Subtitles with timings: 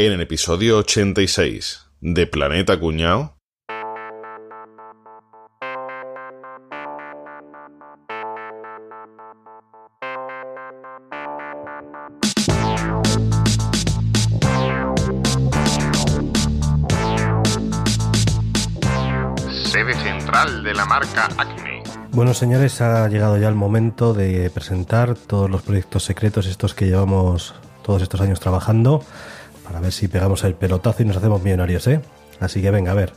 [0.00, 3.34] En el episodio 86 de Planeta Cuñao.
[19.64, 21.82] Sede central de la marca Acme.
[22.12, 26.86] Bueno, señores, ha llegado ya el momento de presentar todos los proyectos secretos, estos que
[26.86, 29.02] llevamos todos estos años trabajando,
[29.68, 32.00] para ver si pegamos el pelotazo y nos hacemos millonarios, ¿eh?
[32.40, 33.12] Así que venga, a ver,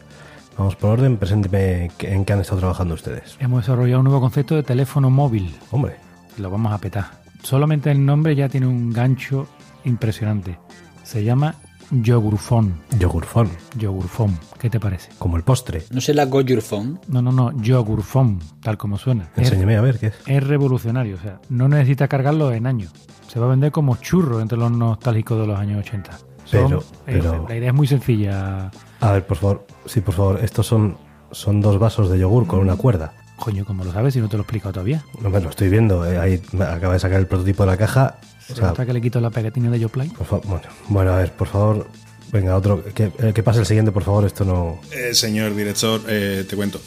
[0.58, 3.38] vamos por orden, presénteme en qué han estado trabajando ustedes.
[3.40, 5.56] Hemos desarrollado un nuevo concepto de teléfono móvil.
[5.72, 5.96] Hombre,
[6.38, 7.06] Lo vamos a petar.
[7.44, 9.48] Solamente el nombre ya tiene un gancho
[9.86, 10.58] impresionante.
[11.04, 11.56] Se llama
[11.90, 12.74] Yogurfón.
[13.00, 14.38] yogurfón, Yogurfón.
[14.60, 15.10] ¿Qué te parece?
[15.18, 15.84] como el postre.
[15.92, 17.00] ¿No será Go Your Phone?
[17.08, 17.52] No, no, no.
[17.62, 19.30] Yogurfón, tal como suena.
[19.36, 20.16] Es, Enséñeme a ver qué es.
[20.26, 21.16] es revolucionario.
[21.16, 22.92] O sea, no necesita cargarlo en años.
[23.28, 26.12] Se va a vender como churro entre los nostálgicos de los años 80.
[26.52, 28.72] Son- Pero- eh, pero- La idea es muy sencilla.
[29.00, 30.98] A ver, por favor, sí, por favor, estos son,
[31.32, 33.14] son dos vasos de yogur con una cuerda.
[33.38, 35.04] Coño, como lo sabes si no te lo he explicado todavía.
[35.22, 38.18] No me lo estoy viendo, eh, ahí acaba de sacar el prototipo de la caja.
[38.44, 40.10] O Se sea, nota que le quito la pegatina de Yoplay.
[40.10, 41.88] por fa- bueno, bueno, a ver, por favor,
[42.32, 44.80] venga, otro, que, eh, que pase el siguiente, por favor, esto no...
[44.92, 46.80] Eh, señor director, eh, te cuento.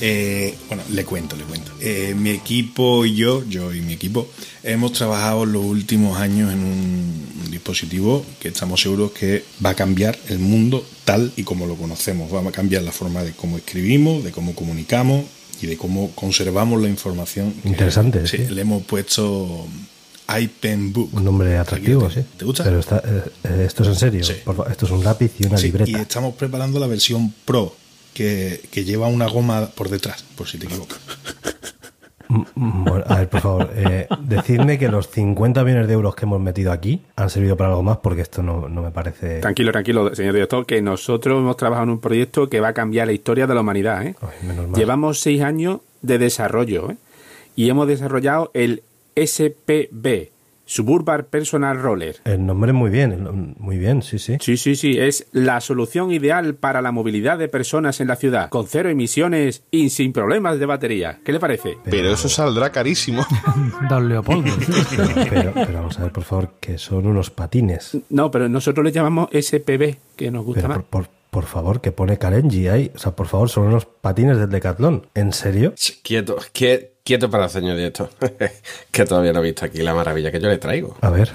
[0.00, 1.72] Eh, bueno, le cuento, le cuento.
[1.80, 4.28] Eh, mi equipo y yo, yo y mi equipo,
[4.62, 10.16] hemos trabajado los últimos años en un, dispositivo que estamos seguros que va a cambiar
[10.28, 12.32] el mundo tal y como lo conocemos.
[12.32, 15.24] Va a cambiar la forma de cómo escribimos, de cómo comunicamos
[15.60, 17.52] y de cómo conservamos la información.
[17.62, 18.54] que- Interesante, Sí, sí.
[18.54, 19.66] le hemos puesto
[20.92, 21.10] Book.
[21.14, 22.20] Un nombre atractivo, sí.
[22.36, 22.62] ¿Te gusta?
[22.62, 24.24] Pero está, eh, eh, esto es en serio.
[24.24, 24.34] Sí.
[24.70, 25.90] Esto es un lápiz y una Sí, libreta.
[25.90, 27.74] y estamos preparando la versión Pro,
[28.18, 30.98] que, que lleva una goma por detrás, por si te equivocas.
[32.26, 36.16] Mm, mm, bueno, a ver, por favor, eh, decidme que los 50 millones de euros
[36.16, 39.38] que hemos metido aquí han servido para algo más, porque esto no, no me parece...
[39.38, 43.06] Tranquilo, tranquilo, señor director, que nosotros hemos trabajado en un proyecto que va a cambiar
[43.06, 44.04] la historia de la humanidad.
[44.04, 44.16] ¿eh?
[44.20, 44.78] Ay, menos mal.
[44.78, 46.96] Llevamos seis años de desarrollo ¿eh?
[47.54, 48.82] y hemos desarrollado el
[49.14, 50.30] SPB,
[50.70, 52.16] Suburban Personal Roller.
[52.26, 54.36] El nombre muy bien, muy bien, sí, sí.
[54.38, 58.50] Sí, sí, sí, es la solución ideal para la movilidad de personas en la ciudad,
[58.50, 61.20] con cero emisiones y sin problemas de batería.
[61.24, 61.78] ¿Qué le parece?
[61.84, 63.24] Pero eso saldrá carísimo.
[63.88, 64.52] Don Leopoldo.
[65.30, 67.96] Pero, pero vamos a ver, por favor, que son unos patines.
[68.10, 70.84] No, pero nosotros le llamamos SPB, que nos gusta Pero más.
[70.84, 72.90] por, por, por favor, que pone Karenji ahí.
[72.94, 75.06] O sea, por favor, son unos patines del Decathlon.
[75.14, 75.72] ¿En serio?
[75.76, 78.10] Ch, Quieto, quie- quieto para el señor director.
[78.92, 80.94] que todavía no he visto aquí la maravilla que yo le traigo.
[81.00, 81.30] A ver.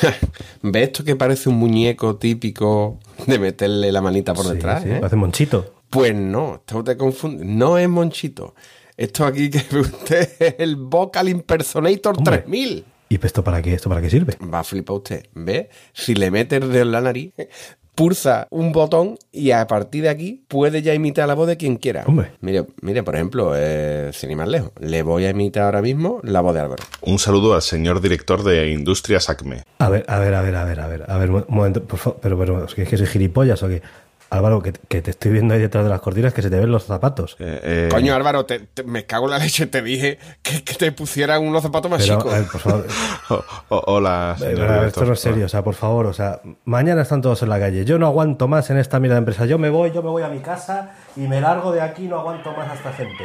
[0.62, 4.82] ¿Ve esto que parece un muñeco típico de meterle la manita por Sí, detrás?
[4.82, 4.96] sí, eh?
[5.00, 5.74] parece monchito.
[5.90, 7.44] Pues no, usted confunde.
[7.44, 8.54] No es Monchito.
[8.96, 12.38] Esto aquí que ve usted es el Vocal Impersonator Hombre.
[12.38, 12.84] 3000.
[13.10, 13.74] ¿Y esto para qué?
[13.74, 14.34] ¿Esto para qué sirve?
[14.42, 15.26] Va a flipar usted.
[15.34, 15.68] ¿Ve?
[15.92, 17.34] Si le mete el dedo en la nariz,
[17.94, 21.76] pulsa un botón y a partir de aquí puede ya imitar la voz de quien
[21.76, 22.04] quiera.
[22.06, 22.32] Hombre.
[22.40, 26.20] Mire, mire por ejemplo, eh, sin ir más lejos, le voy a imitar ahora mismo
[26.22, 26.82] la voz de Álvaro.
[27.02, 29.62] Un saludo al señor director de Industrias Acme.
[29.78, 31.98] A ver, a ver, a ver, a ver, a ver, a ver, un momento, por
[31.98, 33.82] favor, pero, pero, ¿es que, es que soy gilipollas o qué?
[34.32, 36.70] Álvaro, que, que te estoy viendo ahí detrás de las cortinas que se te ven
[36.70, 37.36] los zapatos.
[37.38, 39.66] Eh, eh, Coño, Álvaro, te- te- me cago en la leche.
[39.66, 42.32] Te dije que, que te pusieran unos zapatos más Pero, chicos.
[42.34, 42.86] a ver, por favor,
[43.30, 46.40] oh, oh, hola, eh, pero, esto no es serio, o sea, por favor, o sea,
[46.64, 47.84] mañana están todos en la calle.
[47.84, 49.44] Yo no aguanto más en esta mierda de empresa.
[49.46, 52.18] Yo me voy, yo me voy a mi casa y me largo de aquí, no
[52.20, 53.24] aguanto más a esta gente.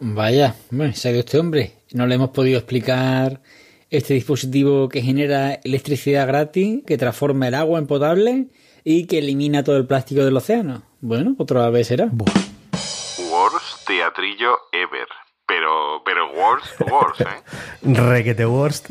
[0.00, 1.72] Vaya, bueno, ¿sabe usted, hombre?
[1.92, 3.40] No le hemos podido explicar
[3.88, 8.46] este dispositivo que genera electricidad gratis, que transforma el agua en potable
[8.84, 10.82] y que elimina todo el plástico del océano.
[11.00, 12.10] Bueno, otra vez será.
[12.12, 15.08] Worst teatrillo ever.
[15.46, 17.24] Pero, pero worst, worst, ¿eh?
[17.82, 18.88] Requete worst.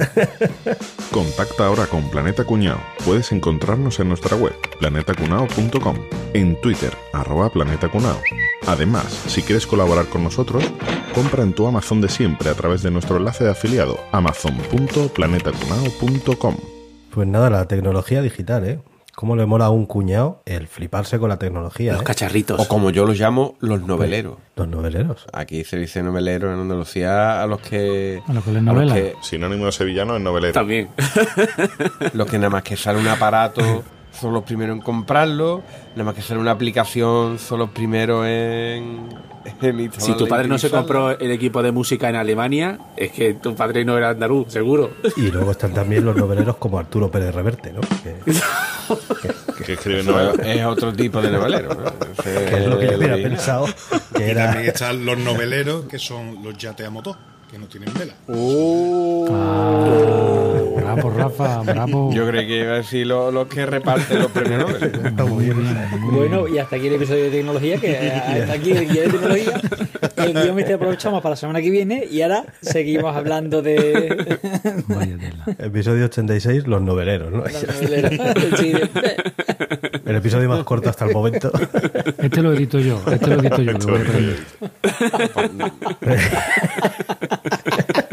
[1.14, 2.82] Contacta ahora con Planeta Cuñao.
[3.06, 5.96] Puedes encontrarnos en nuestra web, planetacunao.com,
[6.34, 8.20] en Twitter, arroba planetacunao.
[8.68, 10.66] Además, si quieres colaborar con nosotros,
[11.16, 16.58] compra en tu Amazon de siempre a través de nuestro enlace de afiliado, amazon.planetacunao.com.
[17.12, 18.82] Pues nada, la tecnología digital, ¿eh?
[19.20, 21.92] ¿Cómo le mola a un cuñado el fliparse con la tecnología?
[21.92, 22.06] Los ¿eh?
[22.06, 22.58] cacharritos.
[22.58, 24.38] O como yo los llamo, los noveleros.
[24.56, 25.26] Los noveleros.
[25.34, 28.22] Aquí se dice novelero en Andalucía a los que.
[28.26, 28.94] A los que los novela.
[28.94, 30.54] que- Sinónimo de sevillano en novelero.
[30.54, 30.88] También.
[32.14, 33.84] Los que nada más que sale un aparato
[34.14, 39.10] son los primeros en comprarlo, nada más que sale una aplicación son los primeros en,
[39.62, 43.34] en Si tu padre no se compró el equipo de música en Alemania, es que
[43.34, 44.92] tu padre no era andaluz, seguro.
[45.18, 47.82] Y luego están también los noveleros como Arturo Pérez Reverte, ¿no?
[47.82, 48.16] Que,
[49.66, 50.36] Que escribe Eso novelas.
[50.48, 51.70] es otro tipo de novelero.
[51.76, 52.24] ¿no?
[52.24, 53.68] Que es lo que yo hubiera pensado
[54.16, 54.46] que Y era...
[54.46, 57.18] también están los noveleros, que son los yateamotos,
[57.52, 58.14] que no tienen vela.
[58.28, 59.28] Oh.
[59.32, 60.29] Ah,
[61.20, 62.12] Rafa, bravo.
[62.14, 64.84] Yo creo que iba a decir los lo que reparten los premios Nobel.
[65.06, 65.58] Está muy bien.
[66.12, 69.62] Bueno, y hasta aquí el episodio de tecnología, que hasta aquí el guía de tecnología.
[70.18, 74.40] El guion este aprovechamos para la semana que viene y ahora seguimos hablando de...
[74.88, 75.46] Vaya tela.
[75.60, 77.44] Episodio 86, los noveleros, ¿no?
[77.48, 77.86] Sí,
[78.74, 79.16] de-
[80.06, 81.52] El episodio más corto hasta el momento.
[82.18, 84.40] Este lo edito yo, este lo edito yo, que voy a aprender.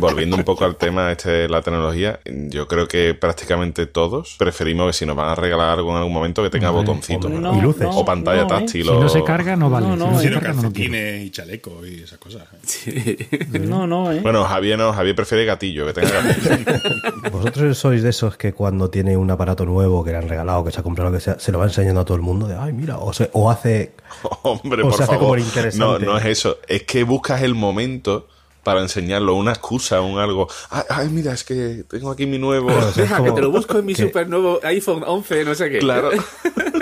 [0.00, 4.86] Volviendo un poco al tema este de la tecnología, yo creo que prácticamente todos preferimos
[4.88, 7.30] que si nos van a regalar algo en algún momento que tenga botoncitos.
[7.30, 7.82] no, Y luces.
[7.82, 8.48] no, o pantalla no, ¿eh?
[8.60, 8.82] táctil.
[8.84, 9.00] Si o...
[9.00, 9.86] no se carga, no vale.
[9.96, 12.42] No, Si no, calcetines y chalecos y esas cosas.
[13.60, 14.20] No, no, ¿eh?
[14.20, 16.80] Bueno, Javier no, Javier prefiere gatillo, que tenga gatillo.
[17.32, 20.72] ¿Vosotros sois de esos que cuando tiene un aparato nuevo que le han regalado, que
[20.72, 22.48] se ha comprado, lo que sea, se lo va enseñando a todo el mundo?
[22.48, 23.92] De, ay, mira, o, se- o hace...
[24.42, 25.38] Hombre, O por se hace como favor.
[25.38, 26.04] el interesante.
[26.04, 26.58] No, no es eso.
[26.66, 28.26] Es que buscas el momento
[28.62, 30.48] para enseñarlo, una excusa, un algo.
[30.70, 32.68] Ay, ay, mira, es que tengo aquí mi nuevo.
[32.68, 35.02] Claro, o sea, es Deja que como te lo busco en mi super nuevo iPhone
[35.06, 35.78] 11, no sé qué.
[35.78, 36.10] Claro.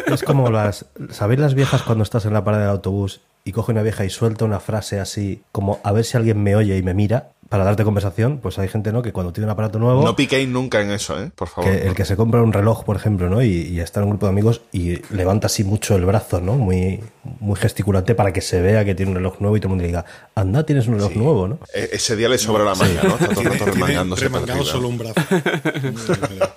[0.07, 0.87] Es como las...
[1.11, 4.11] ¿Sabéis las viejas cuando estás en la parada del autobús y coge una vieja y
[4.11, 7.65] suelta una frase así, como a ver si alguien me oye y me mira para
[7.65, 8.39] darte conversación?
[8.39, 9.03] Pues hay gente, ¿no?
[9.03, 10.03] Que cuando tiene un aparato nuevo...
[10.05, 11.31] No piquéis nunca en eso, ¿eh?
[11.35, 11.71] Por favor.
[11.71, 13.43] que el que se compra un reloj, por ejemplo, ¿no?
[13.43, 16.55] Y, y está en un grupo de amigos y levanta así mucho el brazo, ¿no?
[16.55, 17.01] Muy,
[17.41, 19.83] muy gesticulante para que se vea que tiene un reloj nuevo y todo el mundo
[19.83, 20.05] le diga,
[20.35, 21.59] anda, tienes un reloj nuevo, ¿no?
[21.75, 23.11] E- Ese día le sobra la manga, ¿no?
[23.15, 25.15] Está todo el rato remangándose remangado solo un brazo.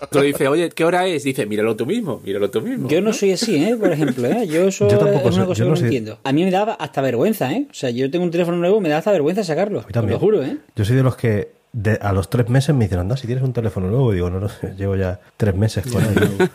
[0.10, 1.24] Tú le dices, oye, ¿qué hora es?
[1.24, 2.88] Dice, míralo tú mismo, míralo tú mismo.
[2.90, 3.76] Yo no soy así, ¿eh?
[3.80, 4.48] Por ejemplo, ¿eh?
[4.48, 6.20] Yo eso Yo tampoco es soy- una cosa yo que no entiendo.
[6.24, 7.68] A mí me daba hasta vergüenza, ¿eh?
[7.70, 9.80] O sea, yo tengo un teléfono nuevo, me da hasta vergüenza sacarlo.
[9.82, 10.14] A mí también.
[10.14, 10.58] lo juro, ¿eh?
[10.76, 13.44] Yo soy de los que de- a los tres meses me dicen, anda, si tienes
[13.44, 16.50] un teléfono nuevo, digo, no, no, llevo ya tres meses con él.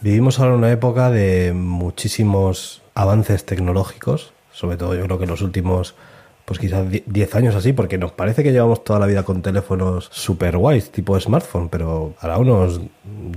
[0.00, 5.42] Vivimos ahora una época de muchísimos avances tecnológicos, sobre todo yo creo que en los
[5.42, 5.94] últimos,
[6.44, 9.40] pues quizás die- 10 años así, porque nos parece que llevamos toda la vida con
[9.42, 12.80] teléfonos super guays, tipo smartphone, pero hará unos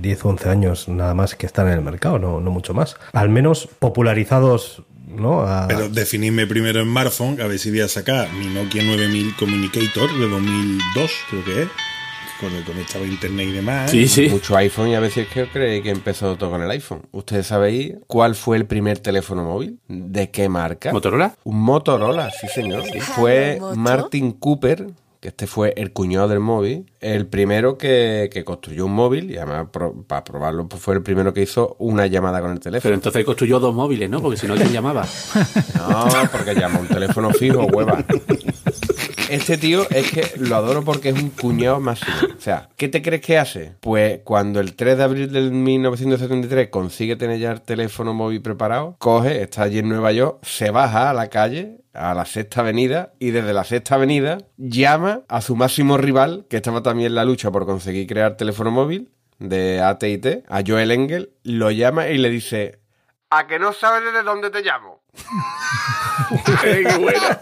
[0.00, 2.96] 10 o 11 años nada más que están en el mercado, no, no mucho más.
[3.12, 5.42] Al menos popularizados, ¿no?
[5.42, 9.34] A- Pero definidme primero en smartphone, a ver si voy a sacar mi Nokia 9000
[9.36, 11.68] Communicator de 2002, creo que es.
[12.40, 13.90] Con el conectado a internet y demás.
[13.90, 14.28] Sí, sí.
[14.28, 17.02] Mucho iPhone y a veces que cree que empezó todo con el iPhone.
[17.10, 19.80] ¿Ustedes sabéis cuál fue el primer teléfono móvil?
[19.88, 20.92] ¿De qué marca?
[20.92, 21.34] ¿Motorola?
[21.42, 22.84] Un Motorola, sí señor.
[23.16, 24.86] Fue Martin Cooper,
[25.20, 29.36] que este fue el cuñado del móvil, el primero que, que construyó un móvil y
[29.36, 32.70] además pro- para probarlo pues fue el primero que hizo una llamada con el Pero
[32.70, 32.94] teléfono.
[32.94, 34.22] entonces construyó dos móviles, ¿no?
[34.22, 35.04] Porque si no, ¿quién llamaba?
[35.78, 38.04] No, porque llama un teléfono fijo, hueva.
[39.30, 42.12] Este tío es que lo adoro porque es un cuñado máximo.
[42.36, 43.74] O sea, ¿qué te crees que hace?
[43.80, 48.96] Pues cuando el 3 de abril del 1973 consigue tener ya el teléfono móvil preparado,
[48.98, 53.12] coge, está allí en Nueva York, se baja a la calle, a la sexta avenida,
[53.18, 57.24] y desde la sexta avenida llama a su máximo rival, que estaba también en la
[57.24, 62.30] lucha por conseguir crear teléfono móvil, de AT&T, a Joel Engel, lo llama y le
[62.30, 62.80] dice,
[63.30, 65.02] ¿a que no sabes desde dónde te llamo?
[66.62, 67.40] ¡Qué buena!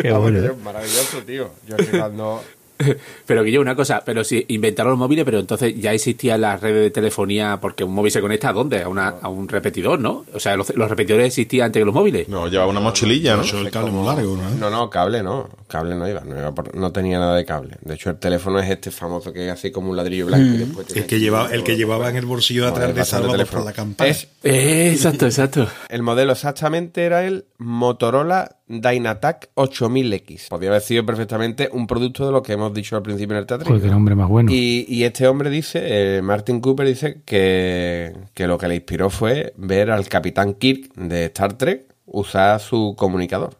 [0.00, 0.54] Qué bueno.
[0.62, 1.50] Maravilloso, tío.
[1.66, 2.42] Yo es que cuando...
[3.26, 6.60] Pero que yo una cosa, pero si inventaron los móviles, pero entonces ya existían las
[6.60, 8.82] redes de telefonía, porque un móvil se conecta a dónde?
[8.82, 10.24] A, una, a un repetidor, ¿no?
[10.32, 12.28] O sea, los, los repetidores existían antes que los móviles.
[12.28, 13.42] No, llevaba una mochililla, ¿no?
[13.42, 14.48] Eso el cable muy largo, ¿no?
[14.50, 15.48] No, no, cable no.
[15.66, 16.20] Cable no iba.
[16.20, 17.76] No, iba por- no tenía nada de cable.
[17.82, 20.54] De hecho, el teléfono es este famoso que es así como un ladrillo blanco.
[20.54, 23.04] y después tiene El que, llevaba, el que llevaba en el bolsillo de atrás de
[23.04, 23.62] Salvador teléfono.
[23.64, 24.08] por la campana.
[24.10, 25.66] Es, Eh, exacto, exacto.
[25.88, 30.48] el modelo exactamente era el Motorola Dynatac 8000X.
[30.48, 33.46] Podría haber sido perfectamente un producto de lo que hemos dicho al principio en el
[33.46, 33.66] teatro.
[33.66, 34.52] Joder, qué nombre más bueno.
[34.52, 35.80] Y, y este hombre dice,
[36.18, 40.92] eh, Martin Cooper dice que, que lo que le inspiró fue ver al Capitán Kirk
[40.94, 43.54] de Star Trek usar su comunicador.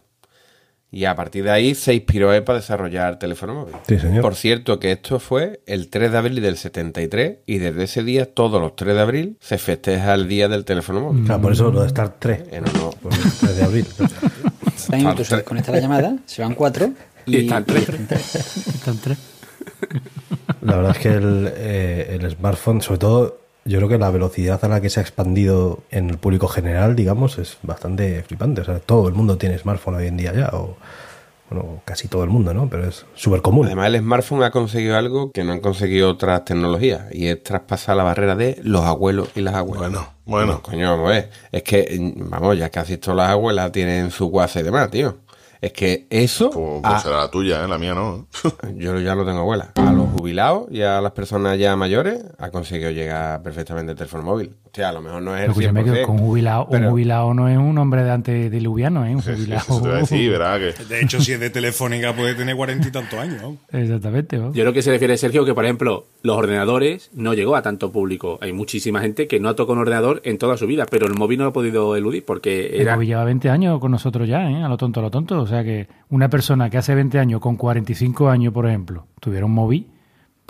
[0.91, 3.75] Y a partir de ahí se inspiró él para desarrollar teléfono móvil.
[3.87, 4.23] Sí, señor.
[4.23, 8.25] Por cierto, que esto fue el 3 de abril del 73 y desde ese día,
[8.33, 11.25] todos los 3 de abril, se festeja el día del teléfono móvil.
[11.27, 13.87] Claro, por eso lo de Star 3, En honor- por el 3 de abril.
[14.89, 16.91] También tú se conecta la llamada, se van cuatro.
[17.27, 17.89] Y están tres.
[18.69, 19.19] Están tres.
[20.63, 24.65] La verdad es que el, eh, el smartphone, sobre todo, yo creo que la velocidad
[24.65, 28.63] a la que se ha expandido en el público general, digamos, es bastante flipante.
[28.63, 30.79] O sea, todo el mundo tiene smartphone hoy en día ya, o
[31.51, 32.69] bueno, casi todo el mundo, ¿no?
[32.69, 33.67] Pero es súper común.
[33.67, 37.97] Además, el smartphone ha conseguido algo que no han conseguido otras tecnologías y es traspasar
[37.97, 39.91] la barrera de los abuelos y las abuelas.
[39.91, 40.53] Bueno, bueno.
[40.55, 41.31] No, coño, vamos a ver.
[41.51, 45.17] Es que, mm, vamos, ya casi todas las abuelas tienen su WhatsApp y demás, tío.
[45.61, 46.51] Es que eso...
[46.51, 47.69] Pues, a- pues será la tuya, ¿eh?
[47.69, 48.27] la mía no.
[48.77, 49.73] Yo ya lo tengo abuela.
[49.75, 54.23] A los jubilados y a las personas ya mayores ha conseguido llegar perfectamente el teléfono
[54.23, 54.55] móvil.
[54.67, 56.91] Hostia, a lo mejor no es el Pero escúchame que 100%, con jubilado, un pero-
[56.91, 59.15] jubilado no es un hombre de antediluviano, ¿eh?
[59.17, 59.63] Un Sí, sí, jubilado.
[59.63, 60.59] eso te voy a decir, ¿verdad?
[60.59, 63.43] Que De hecho, si es de Telefónica, puede tener cuarenta y tantos años.
[63.43, 63.57] ¿no?
[63.79, 64.37] Exactamente.
[64.39, 64.53] ¿no?
[64.53, 67.91] Yo creo que se refiere Sergio que, por ejemplo, los ordenadores no llegó a tanto
[67.91, 68.39] público.
[68.43, 71.15] Hay muchísima gente que no ha tocado un ordenador en toda su vida, pero el
[71.15, 74.49] móvil no lo ha podido eludir porque El móvil lleva 20 años con nosotros ya,
[74.51, 74.63] ¿eh?
[74.63, 75.48] A lo tonto, a lo tonto.
[75.49, 79.47] O sea que una persona que hace 20 años, con 45 años, por ejemplo, tuviera
[79.47, 79.89] un móvil,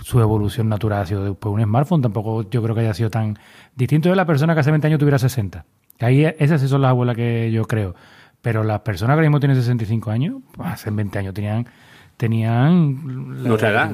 [0.02, 2.02] su evolución natural ha sido después un smartphone.
[2.02, 3.38] Tampoco yo creo que haya sido tan
[3.76, 5.64] distinto de la persona que hace 20 años tuviera 60.
[5.96, 7.94] Que ahí esas sí son las abuelas que yo creo.
[8.42, 11.66] Pero las personas que ahora mismo tienen 65 años, pues, hace 20 años tenían
[12.16, 13.84] tenían la nuestra ahora.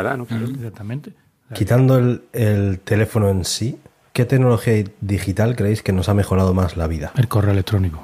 [0.00, 0.26] edad, ¿no?
[0.26, 0.50] Claro.
[0.54, 1.12] Exactamente.
[1.52, 3.78] Quitando el, el teléfono en sí,
[4.14, 7.12] ¿qué tecnología digital creéis que nos ha mejorado más la vida?
[7.16, 8.02] El correo electrónico.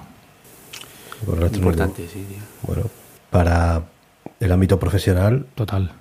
[1.20, 1.70] El correo electrónico.
[1.70, 2.38] Importante, sí, tío.
[2.66, 2.82] Bueno,
[3.30, 3.82] para
[4.38, 5.92] el ámbito profesional, Total.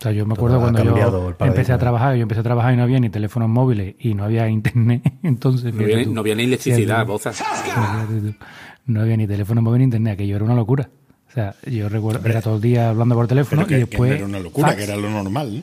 [0.00, 2.76] O sea, yo me acuerdo cuando yo empecé a trabajar, yo empecé a trabajar y
[2.78, 5.74] no había ni teléfonos móviles y no había internet, entonces...
[5.74, 6.14] No había, tú.
[6.14, 7.38] no había ni electricidad, bozas.
[7.38, 8.34] Tú.
[8.86, 10.88] No había ni teléfono móvil ni internet, aquello era una locura.
[11.28, 14.10] O sea, yo recuerdo, era todo el día hablando por teléfono que, y que después...
[14.10, 14.78] no era una locura, fax.
[14.78, 15.56] que era lo normal.
[15.56, 15.62] ¿no?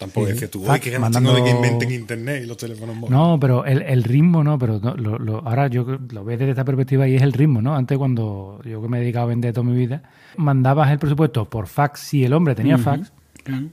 [0.00, 2.96] Tampoco Sí, decías tú, uy, qué tengo de que mandando- inventen internet y los teléfonos
[2.96, 3.10] móviles.
[3.10, 6.50] No, pero el, el ritmo no, pero no, lo, lo- ahora yo lo veo desde
[6.50, 7.76] esta perspectiva y es el ritmo, ¿no?
[7.76, 10.02] Antes cuando yo que me he dedicado a vender toda mi vida,
[10.38, 13.12] mandabas el presupuesto por fax si el hombre tenía fax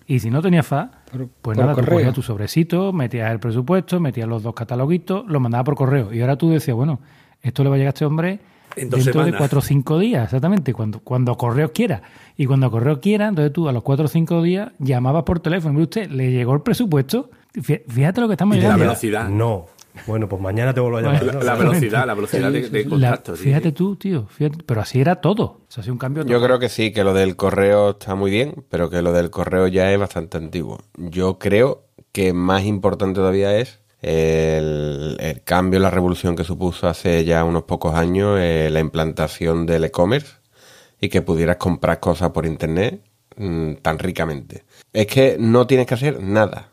[0.05, 1.97] y si no tenía fax, Por- pues por nada, tú correo.
[1.99, 6.19] cogías tu sobrecito, metías el presupuesto, metías los dos cataloguitos, lo mandabas por correo y
[6.21, 6.99] ahora tú decías, bueno,
[7.41, 8.39] esto le va a llegar a este hombre
[8.77, 12.01] En dos dentro de cuatro o cinco días, exactamente, cuando, cuando correo quiera.
[12.37, 15.73] Y cuando correo quiera, entonces tú a los cuatro o cinco días llamabas por teléfono.
[15.73, 17.29] Mire usted, le llegó el presupuesto.
[17.53, 18.83] Fí- Fíjate lo que estamos Y la llegando.
[18.85, 19.29] velocidad.
[19.29, 19.65] no.
[20.05, 21.43] Bueno, pues mañana te vuelvo a llamar.
[21.43, 23.35] La velocidad, la velocidad de, de La- contacto.
[23.35, 23.71] sí, fíjate sí.
[23.73, 25.43] tú, tío, fíjate, pero así era todo.
[25.43, 28.13] O sea, ha sido un cambio Yo creo que sí, que lo del correo está
[28.13, 30.77] muy bien, pero que lo del correo ya es bastante antiguo.
[30.97, 37.25] Yo creo que más importante todavía es el, el cambio, la revolución que supuso hace
[37.25, 40.33] ya unos pocos años eh, la implantación del e-commerce
[40.99, 43.01] y que pudieras comprar cosas por internet
[43.35, 44.63] mm, tan ricamente.
[44.93, 46.69] Es que no tienes que hacer nada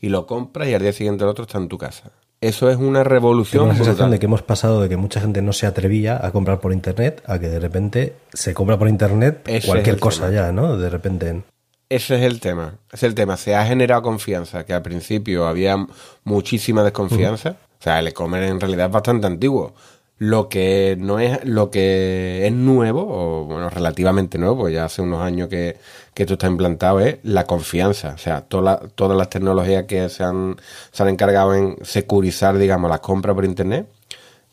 [0.00, 2.10] y lo compras y al día siguiente el otro está en tu casa.
[2.40, 4.10] Eso es una Tengo revolución la sensación brutal.
[4.12, 7.22] de que hemos pasado de que mucha gente no se atrevía a comprar por internet
[7.26, 10.46] a que de repente se compra por internet Ese es cualquier cosa tema.
[10.46, 10.78] ya, ¿no?
[10.78, 11.42] De repente.
[11.90, 12.74] Ese es el tema.
[12.92, 13.36] Es el tema.
[13.36, 15.76] Se ha generado confianza, que al principio había
[16.22, 17.56] muchísima desconfianza.
[17.80, 19.74] O sea, el e-commerce en realidad es bastante antiguo.
[20.16, 25.02] Lo que no es, lo que es nuevo, o bueno, relativamente nuevo, pues ya hace
[25.02, 25.78] unos años que,
[26.14, 28.12] que esto está implantado, es la confianza.
[28.14, 30.56] O sea, toda todas las tecnologías que se han,
[30.92, 33.88] se han encargado en securizar, digamos, las compras por internet.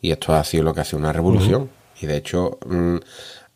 [0.00, 1.70] Y esto ha sido lo que ha sido una revolución.
[2.00, 2.96] Y de hecho, mm,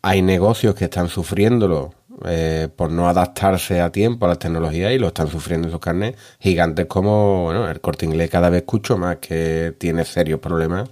[0.03, 1.93] hay negocios que están sufriéndolo
[2.25, 5.79] eh, por no adaptarse a tiempo a las tecnologías y lo están sufriendo en sus
[5.81, 6.15] carnes.
[6.39, 10.89] Gigantes como bueno, el corte inglés, cada vez escucho más que tiene serios problemas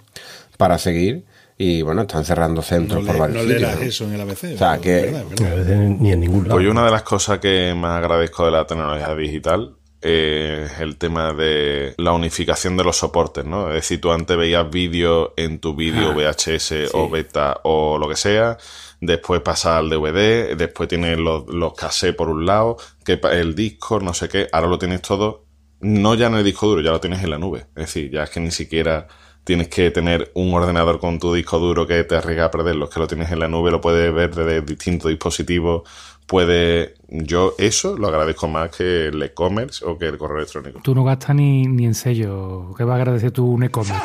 [0.58, 1.26] para seguir.
[1.58, 3.76] Y bueno, están cerrando centros No, por le, varios no sitios.
[3.76, 3.82] ¿no?
[3.82, 4.44] eso en el ABC.
[4.56, 5.76] O sea, que- verdad, verdad.
[6.00, 6.56] ni en ningún lado.
[6.60, 11.34] Oye, una de las cosas que más agradezco de la tecnología digital eh, el tema
[11.34, 13.70] de la unificación de los soportes, ¿no?
[13.70, 18.16] Es decir, tú antes veías vídeo en tu vídeo VHS o beta o lo que
[18.16, 18.58] sea,
[19.00, 24.00] después pasas al DVD, después tienes los, los cassettes por un lado, que el disco,
[24.00, 25.46] no sé qué, ahora lo tienes todo,
[25.82, 27.68] no ya en el disco duro, ya lo tienes en la nube.
[27.76, 29.08] Es decir, ya es que ni siquiera
[29.44, 32.92] tienes que tener un ordenador con tu disco duro que te arriesga a perderlo, es
[32.92, 35.84] que lo tienes en la nube, lo puedes ver desde distintos dispositivos,
[36.28, 40.80] puede yo eso lo agradezco más que el e-commerce o que el correo electrónico.
[40.82, 42.74] Tú no gastas ni, ni en sello.
[42.78, 44.02] ¿Qué va a agradecer tú un e-commerce?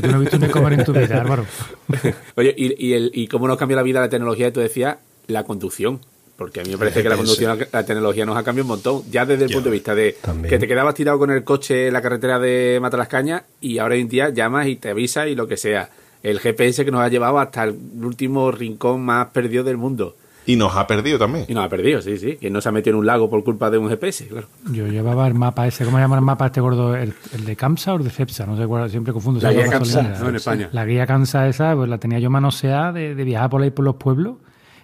[0.00, 1.44] Tú no has visto un e-commerce en tu vida, Álvaro.
[2.36, 5.42] Oye, y, y, el, y cómo nos cambia la vida la tecnología, tú decías, la
[5.42, 6.00] conducción.
[6.36, 9.02] Porque a mí me parece que la conducción, la tecnología nos ha cambiado un montón.
[9.10, 10.48] Ya desde el punto de vista de también.
[10.48, 14.02] que te quedabas tirado con el coche en la carretera de Matalascañas y ahora hoy
[14.02, 15.90] en día llamas y te avisa y lo que sea.
[16.22, 20.14] El GPS que nos ha llevado hasta el último rincón más perdido del mundo.
[20.46, 21.44] Y nos ha perdido también.
[21.48, 22.36] Y nos ha perdido, sí, sí.
[22.36, 24.48] Que no se ha metido en un lago por culpa de un GPS, claro.
[24.72, 26.96] Yo llevaba el mapa ese, ¿cómo se llama el mapa este gordo?
[26.96, 28.46] ¿El, el de Camsa o el de Cepsa?
[28.46, 29.40] No sé cuál, siempre confundo.
[29.42, 30.02] La guía Camsa.
[30.20, 30.28] ¿no?
[30.30, 30.68] En España.
[30.72, 33.84] La guía Camsa esa, pues la tenía yo manoseada de, de viajar por ahí por
[33.84, 34.36] los pueblos.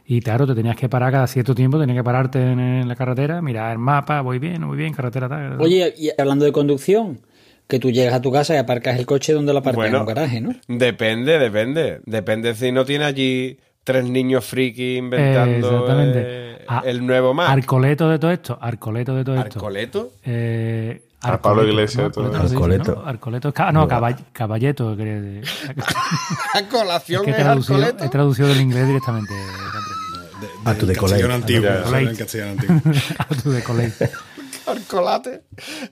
[0.09, 2.95] Y claro, te tenías que parar cada cierto tiempo, tenías que pararte en, en la
[2.95, 5.61] carretera, mirar el mapa, voy bien, voy bien, carretera tal.
[5.61, 7.19] Oye, y hablando de conducción,
[7.67, 9.97] que tú llegas a tu casa y aparcas el coche donde lo aparcas, Bueno.
[9.97, 10.51] en un garaje, ¿no?
[10.69, 12.01] Depende, depende.
[12.07, 16.19] Depende si no tiene allí tres niños friki inventando Exactamente.
[16.25, 17.49] eh, A- el nuevo Mac.
[17.49, 19.59] Arcoleto de todo esto, Arcoleto de todo esto.
[19.61, 20.11] ¿Arcoleto?
[20.25, 22.05] Eh, A Pablo Arcoleto, Iglesias.
[22.07, 22.95] Arcoleto Arcoleto.
[22.97, 23.07] ¿no?
[23.09, 24.97] Arcoleto es no, caball- caballeto.
[24.97, 25.45] quería decir.
[26.55, 28.05] ¿A colación Es que he es traducido, Arcoleto?
[28.05, 29.33] he traducido del inglés directamente.
[29.35, 30.50] Andrés.
[30.64, 31.71] A tu del de castellano antiguo.
[31.71, 32.02] A tu de.
[32.02, 32.81] El castellano antiguo.
[33.19, 34.09] A tu de colegio.
[34.66, 35.43] El colate.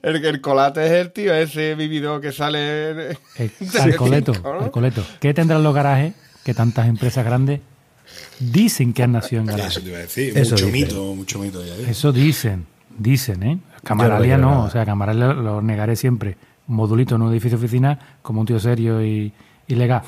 [0.03, 3.11] El, el colate es el tío ese vivido que sale.
[3.11, 4.09] Eh, de cinco,
[4.43, 4.59] ¿no?
[4.65, 5.01] Alcoleto.
[5.21, 7.61] ¿Qué tendrán los garajes que tantas empresas grandes
[8.39, 9.83] dicen que han nacido en Eso garajes?
[9.83, 10.37] te iba a decir.
[10.37, 10.77] Eso mucho dice.
[10.77, 11.65] mito, mucho mito.
[11.65, 11.89] Ya ves.
[11.89, 12.65] Eso dicen,
[12.97, 13.59] dicen, ¿eh?
[13.83, 16.37] Camaralia no o sea, Camaralia lo, negaré siempre.
[16.67, 19.31] Modulito en un edificio de oficina como un tío serio y,
[19.67, 20.01] y legal.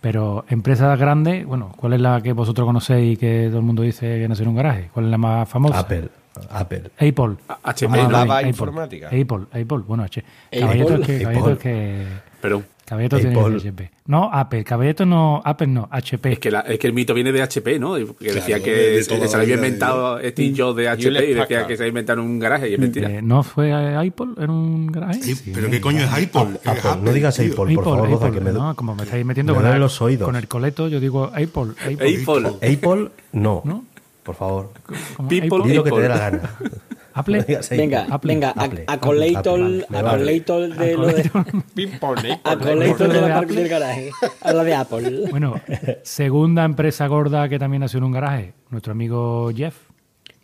[0.00, 3.82] Pero empresas grandes, bueno, ¿cuál es la que vosotros conocéis y que todo el mundo
[3.82, 4.90] dice que nació en un garaje?
[4.94, 5.80] ¿Cuál es la más famosa?
[5.80, 6.08] Apple.
[6.50, 6.84] Apple.
[6.98, 7.34] Apple.
[7.64, 8.02] HP, Vamos a ¿no?
[8.04, 8.48] ver, Lava Apple.
[8.48, 9.06] informática.
[9.08, 10.20] Apple, Apple, bueno, H.
[10.46, 10.60] Apple.
[10.60, 11.22] Caballeto es que, Apple.
[11.24, 12.06] Caballeto es que,
[12.40, 13.60] Pero Caballeto tiene que Apple.
[13.60, 13.90] ser HP.
[14.06, 16.32] No, Apple, Caballeto no, Apple no, HP.
[16.32, 17.94] es que, la- es que el mito viene de HP, ¿no?
[17.94, 21.06] Que decía Claro, que de- de se, se había inventado Steve Jobs de HP y
[21.06, 23.10] Hewlett decía que se había inventado en un garaje y es mentira.
[23.10, 25.20] Eh, ¿No fue Apple en un garaje?
[25.22, 25.70] Ey, Sí, ¿Pero ¿eh?
[25.70, 26.58] qué coño es Apple?
[26.62, 27.02] ¿Qué es Apple.
[27.02, 27.38] No digas?
[27.38, 30.00] Apple, por favor, Boza, que me, no, como me estáis metiendo me con, el, los
[30.00, 30.24] oídos.
[30.26, 31.46] con el coleto, yo digo Apple.
[31.82, 32.22] Apple.
[32.22, 32.48] Apple.
[32.74, 33.62] Apple, no.
[33.64, 33.84] ¿No?
[34.22, 34.70] Por favor.
[35.28, 35.58] People.
[35.58, 35.70] Apple.
[35.70, 36.02] Di lo que te Apple.
[36.02, 36.40] dé la gana.
[37.18, 37.44] Apple.
[37.70, 38.84] Venga, Apple, venga, a- me
[40.06, 41.22] acolator de lo de,
[42.24, 42.40] ¿eh?
[42.44, 44.10] de de la del garaje.
[44.40, 45.24] Habla de Apple.
[45.30, 45.60] Bueno,
[46.02, 49.76] segunda empresa gorda que también nació en un garaje, nuestro amigo Jeff.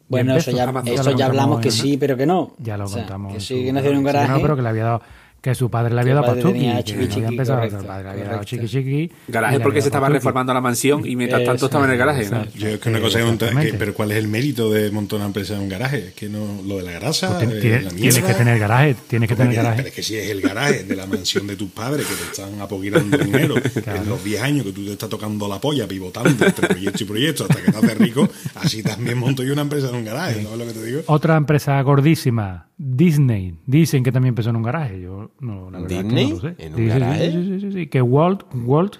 [0.08, 2.52] Bueno, eso ya, eso ya hablamos que sí, pero que no.
[2.58, 3.32] Ya lo contamos.
[3.32, 4.28] Que sí, que nació en un garaje.
[4.32, 5.02] no, pero que le había dado.
[5.44, 7.58] Que su padre le había dado tenía Que chiqui, había empezado.
[7.58, 9.10] correcto, el padre le había dado chiqui chiqui.
[9.28, 12.26] Garaje porque se estaba reformando la mansión y mientras tanto estaba en el garaje.
[12.54, 13.38] Yo es que una cosa es
[13.70, 15.98] que- pero ¿cuál es el mérito de montar una empresa en un garaje?
[16.08, 19.28] Es que no lo de la grasa, eh, tiene- la Tienes que tener garaje, tienes
[19.28, 19.88] que tener Pero garaje.
[19.88, 22.58] es que si es el garaje de la mansión de tus padres que te están
[22.62, 26.68] apoquirando dinero en los 10 años que tú te estás tocando la polla, pivotando entre
[26.68, 29.96] proyecto y proyecto hasta que te haces rico, así también monto yo una empresa en
[29.96, 31.02] un garaje, ¿sabes lo que te digo?
[31.04, 33.54] Otra empresa gordísima, Disney.
[33.66, 35.00] Dicen que también empezó en un garaje.
[35.00, 36.28] Yo no, la verdad es que ¿Disney?
[36.28, 36.54] no lo sé.
[36.58, 37.30] ¿En un Sí, sí, sí, garaje?
[37.32, 38.96] Sí, sí, sí, sí, Que Walt, Walt,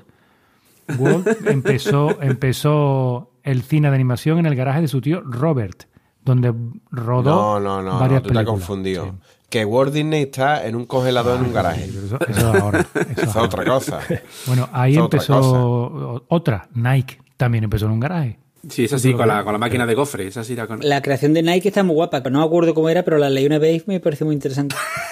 [0.98, 5.84] Walt empezó, empezó el cine de animación en el garaje de su tío Robert,
[6.24, 6.52] donde
[6.90, 8.44] rodó No, no, no, varias no, tú te has películas.
[8.46, 9.04] confundido.
[9.04, 9.10] Sí.
[9.50, 11.88] Que Walt Disney está en un congelador en un garaje.
[11.92, 12.80] Pero Eso, eso es ahora.
[12.80, 13.46] eso es Esa es ahora.
[13.46, 14.00] otra cosa.
[14.46, 18.38] Bueno, ahí Eso es otra empezó otra, Nike, también empezó en un garaje.
[18.68, 20.26] Sí, es así, con la, con la máquina de gofre.
[20.26, 20.80] Es así la con...
[20.80, 23.28] La creación de Nike está muy guapa, pero no me acuerdo cómo era, pero la
[23.28, 24.74] leí una vez y me pareció muy interesante.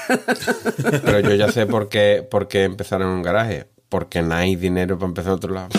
[1.04, 3.66] Pero yo ya sé por qué, por qué empezaron en un garaje.
[3.88, 5.68] Porque no hay dinero para empezar en otro lado.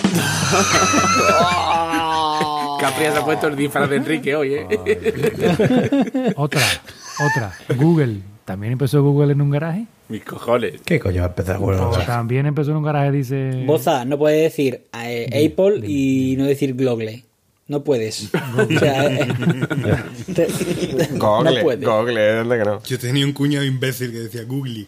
[2.80, 4.68] Capri se ha puesto el disfraz de Enrique hoy, ¿eh?
[6.36, 6.62] Otra,
[7.26, 8.18] otra, Google.
[8.46, 9.86] También empezó Google en un garaje.
[10.10, 10.82] Mis cojones.
[10.84, 11.58] ¿Qué coño va a empezar?
[11.62, 13.64] O también empezó en un garaje, dice.
[13.66, 17.24] Boza, no puedes decir eh, Apple y no decir Google.
[17.68, 18.30] No puedes.
[18.58, 19.28] O sea, eh,
[20.36, 20.48] te-
[21.18, 21.86] Google, no puedes.
[21.88, 22.84] Google, ¿dónde que no?
[22.84, 24.88] Yo tenía un cuñado imbécil que decía Googly.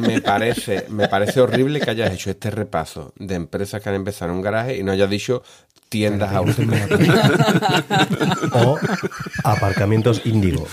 [0.00, 4.30] Me parece, me parece horrible que hayas hecho este repaso de empresas que han empezado
[4.30, 5.42] en un garaje y no hayas dicho
[5.88, 6.52] tiendas auto.
[8.52, 8.78] o
[9.44, 10.66] aparcamientos índigo.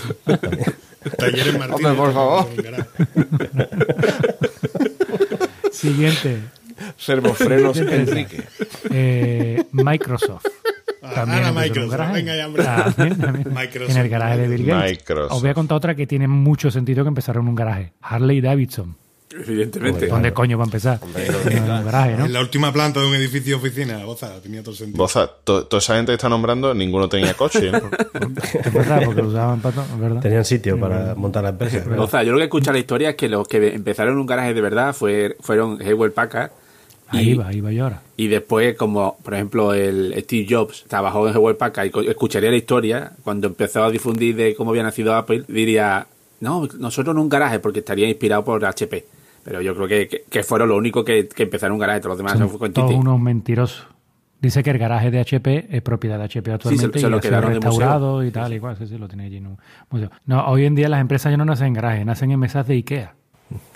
[1.18, 1.72] Talleres Martínez.
[1.72, 2.48] Hombre, por favor.
[5.72, 6.38] Siguiente.
[6.96, 8.42] Servofrenos Enrique.
[8.90, 10.46] Eh, Microsoft.
[11.14, 11.42] También
[12.12, 12.64] venga ya, hombre.
[12.64, 13.48] También, también.
[13.54, 13.90] Microsoft.
[13.96, 14.90] En el garaje de Bill Gates.
[14.98, 15.32] Microsoft.
[15.36, 17.92] Os voy a contar otra que tiene mucho sentido que empezaron en un garaje.
[18.00, 18.96] Harley Davidson.
[19.34, 20.08] Evidentemente.
[20.08, 21.00] ¿Dónde coño va a empezar?
[21.48, 22.26] en un garaje, ¿no?
[22.26, 24.98] En la última planta de un edificio de oficina, Boza, tenía todo el sentido.
[24.98, 27.72] Boza, to- toda esa gente que está nombrando, ninguno tenía coche.
[27.72, 27.78] ¿no?
[28.62, 30.20] Es verdad, porque lo usaban para todo, es verdad.
[30.20, 31.82] Tenían sitio para montar la empresa.
[32.10, 34.26] Sea, yo lo que he escuchado la historia es que los que empezaron en un
[34.26, 36.50] garaje de verdad fue, fueron Hewlett Packard.
[37.12, 38.02] Ahí Y, va, ahí va yo ahora.
[38.16, 42.56] y después, como por ejemplo el Steve Jobs trabajó en Hewlett Packard y escucharía la
[42.56, 46.06] historia, cuando empezó a difundir de cómo había nacido Apple, diría,
[46.40, 49.04] no, nosotros en un garaje, porque estaría inspirado por HP.
[49.44, 52.12] Pero yo creo que, que, que fueron los únicos que, que empezaron un garaje, todos
[52.12, 53.86] los demás Son se fue todos unos mentirosos.
[54.40, 57.22] Dice que el garaje de HP es propiedad de HP actualmente se lo y ha
[57.22, 59.58] sido quedaron de restaurado y tal, igual, sí, sí, lo tiene allí en un
[59.90, 60.10] museo.
[60.26, 62.74] No, hoy en día las empresas ya no nacen en garajes, nacen en mesas de
[62.74, 63.14] Ikea.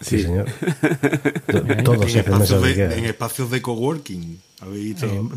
[0.00, 0.46] Sí, señor.
[1.84, 4.38] Todos en, espacios de en espacios de coworking.
[4.72, 4.94] Eh,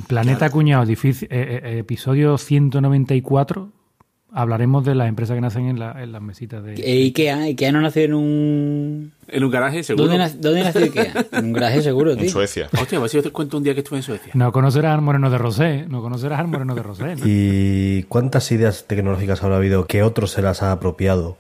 [0.08, 3.70] Planeta Cuñado, difícil- eh, eh, episodio 194,
[4.32, 6.76] hablaremos de las empresas que nacen en, la- en las mesitas de...
[6.76, 9.12] Eh, Ikea, Ikea no nació en un...
[9.28, 10.08] En un garaje, seguro.
[10.08, 11.26] ¿Dónde, nac- ¿Dónde nació Ikea?
[11.34, 12.30] En un garaje seguro, En tío.
[12.30, 12.70] Suecia.
[12.80, 14.32] Hostia, a ver si yo te cuento un día que estuve en Suecia.
[14.36, 17.16] No conocerás al Moreno de Rosé, no conocerás al Moreno de Rosé.
[17.16, 17.22] ¿no?
[17.26, 21.38] ¿Y cuántas ideas tecnológicas habrá habido que otro se las ha apropiado?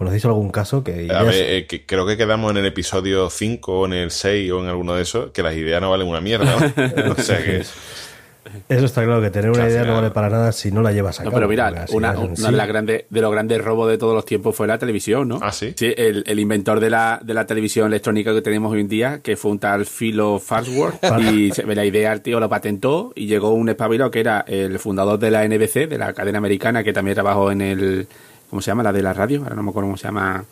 [0.00, 3.80] ¿Conocéis algún caso que A ver, eh, que creo que quedamos en el episodio 5
[3.80, 6.22] o en el 6 o en alguno de esos, que las ideas no valen una
[6.22, 6.46] mierda.
[6.58, 7.12] ¿no?
[7.12, 10.70] o sea que Eso está claro, que tener una idea no vale para nada si
[10.72, 11.36] no la llevas a No, cabo.
[11.40, 12.42] pero mira, una, sí.
[12.42, 15.38] de, las grandes, de los grandes robos de todos los tiempos fue la televisión, ¿no?
[15.42, 15.74] Ah, ¿sí?
[15.76, 19.20] Sí, el, el inventor de la, de la televisión electrónica que tenemos hoy en día,
[19.22, 20.96] que fue un tal Philo Farnsworth,
[21.34, 24.78] y se- la idea el tío lo patentó y llegó un espabilado que era el
[24.78, 28.08] fundador de la NBC, de la cadena americana, que también trabajó en el,
[28.50, 28.82] ¿cómo se llama?
[28.82, 30.44] La de la radio, ahora no me acuerdo cómo se llama,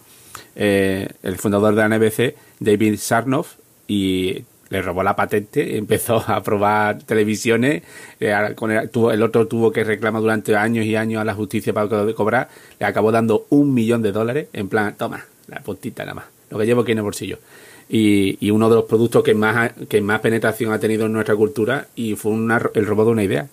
[0.57, 3.57] eh, el fundador de la NBC, David Sarnoff,
[3.87, 7.83] y le robó la patente, empezó a probar televisiones,
[8.21, 12.15] eh, el, otro tuvo que reclamar durante años y años a la justicia para co-
[12.15, 16.25] cobrar, le acabó dando un millón de dólares, en plan, toma, la puntita nada más,
[16.51, 17.39] lo que llevo aquí en el bolsillo.
[17.91, 21.87] Y, uno de los productos que más, que más penetración ha tenido en nuestra cultura
[21.97, 22.33] y fue
[22.75, 23.49] el robo de una idea.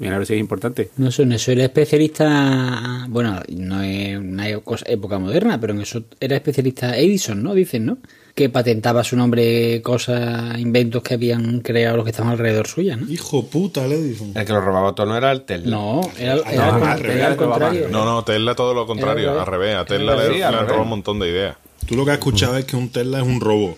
[0.00, 0.90] Mira, a ver si es importante.
[0.96, 3.06] No sé, en eso era especialista.
[3.08, 7.54] Bueno, no es una época moderna, pero en eso era especialista Edison, ¿no?
[7.54, 7.98] Dicen, ¿no?
[8.34, 13.10] Que patentaba su nombre cosas, inventos que habían creado los que estaban alrededor suya, ¿no?
[13.12, 14.32] Hijo puta, le Edison.
[14.34, 15.70] El que lo robaba todo no era el Tesla.
[15.70, 17.88] No, era, era, no, al- al era al contrario.
[17.90, 19.76] No, no, Tesla todo lo contrario, al revés.
[19.76, 20.66] A Tesla le, le han revés.
[20.68, 21.56] robado un montón de ideas.
[21.86, 23.76] Tú lo que has escuchado es que un Tesla es un robo.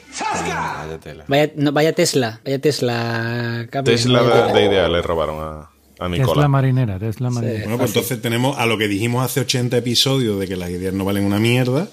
[1.28, 3.66] Vaya no, vaya Tesla, vaya Tesla.
[3.70, 5.70] cabrón, Tesla de, de ideas le robaron a,
[6.04, 6.48] a Tesla Nicolás.
[6.50, 7.60] marinera, Tesla marinera.
[7.64, 10.92] Bueno, pues entonces tenemos a lo que dijimos hace 80 episodios de que las ideas
[10.94, 11.88] no valen una mierda.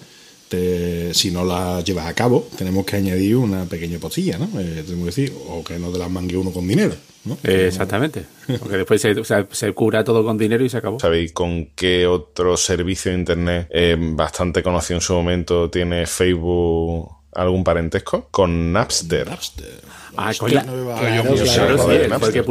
[0.49, 4.45] te- si no las llevas a cabo, tenemos que añadir una pequeña postilla, ¿no?
[4.59, 6.95] Eh, tenemos que decir, o que no te las mangue uno con dinero,
[7.25, 7.37] ¿no?
[7.43, 8.23] Eh, exactamente.
[8.59, 10.99] Porque después se, o sea, se cura todo con dinero y se acabó.
[10.99, 17.11] ¿Sabéis con qué otro servicio de internet eh, bastante conocido en su momento tiene Facebook
[17.35, 18.27] algún parentesco?
[18.31, 19.27] Con Napster.
[19.29, 19.81] Napster.
[20.21, 20.61] Ah, coño.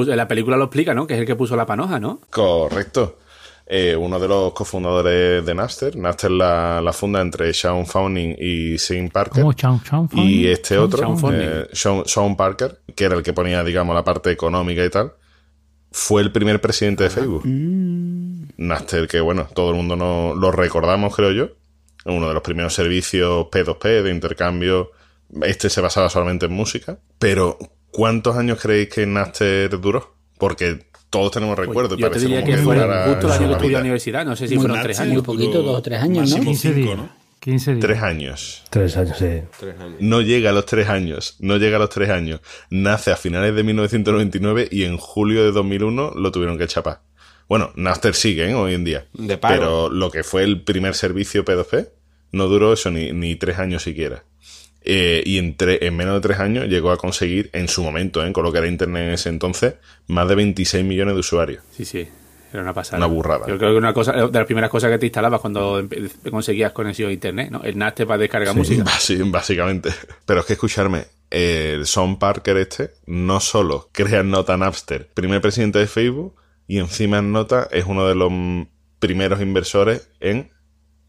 [0.07, 1.07] la película lo explica, ¿no?
[1.07, 2.21] Que es el que puso la panoja, ¿no?
[2.31, 3.19] Correcto.
[3.71, 5.95] Eh, uno de los cofundadores de Napster.
[5.97, 9.43] Napster la, la funda entre Sean Fawning y Sean Parker.
[9.43, 9.53] ¿Cómo?
[9.53, 13.35] Sean- Sean Y este Sean- otro, Sean eh, Sean, Sean Parker, que era el que
[13.35, 15.13] ponía, digamos, la parte económica y tal,
[15.93, 17.43] fue el primer presidente de Facebook.
[18.57, 21.49] Napster, que bueno, todo el mundo no, lo recordamos, creo yo.
[22.07, 24.93] Uno de los primeros servicios P2P de intercambio.
[25.43, 26.99] Este se basaba solamente en música.
[27.19, 27.59] Pero,
[27.91, 30.15] ¿cuántos años creéis que Napster duró?
[30.39, 31.99] Porque todos tenemos recuerdos.
[31.99, 33.81] y Yo te parece diría como que que fue justo el año que estudié la
[33.81, 34.25] universidad.
[34.25, 35.15] No sé si Muy fueron tres años.
[35.15, 36.37] Muy poquito, dos o tres años, ¿no?
[36.37, 36.97] máximo 15 cinco, días.
[36.97, 37.11] ¿no?
[37.41, 37.81] 15 días.
[37.83, 38.65] Tres años.
[38.71, 39.41] Tres años, sí.
[39.59, 39.97] Tres años.
[40.01, 42.41] No llega a los tres años, no llega a los tres años.
[42.71, 47.01] Nace a finales de 1999 y en julio de 2001 lo tuvieron que chapar.
[47.49, 48.55] Bueno, Napster sigue ¿eh?
[48.55, 49.07] hoy en día.
[49.15, 49.55] De pago.
[49.55, 51.89] Pero lo que fue el primer servicio P2P
[52.33, 54.25] no duró eso ni, ni tres años siquiera.
[54.91, 58.25] Eh, y en, tre- en menos de tres años llegó a conseguir, en su momento,
[58.25, 58.33] ¿eh?
[58.33, 59.75] con lo que era Internet en ese entonces,
[60.07, 61.63] más de 26 millones de usuarios.
[61.77, 62.09] Sí, sí.
[62.51, 62.97] Era una pasada.
[62.97, 63.47] Una burrada.
[63.47, 65.87] Yo creo que una cosa de las primeras cosas que te instalabas cuando
[66.31, 67.63] conseguías conexión a internet, ¿no?
[67.63, 68.83] El Napster para descargar música.
[68.87, 69.91] Basi- básicamente.
[70.25, 75.79] Pero es que escucharme, el Sean Parker este no solo crea nota Napster, primer presidente
[75.79, 78.33] de Facebook, y encima en nota es uno de los
[78.99, 80.51] primeros inversores en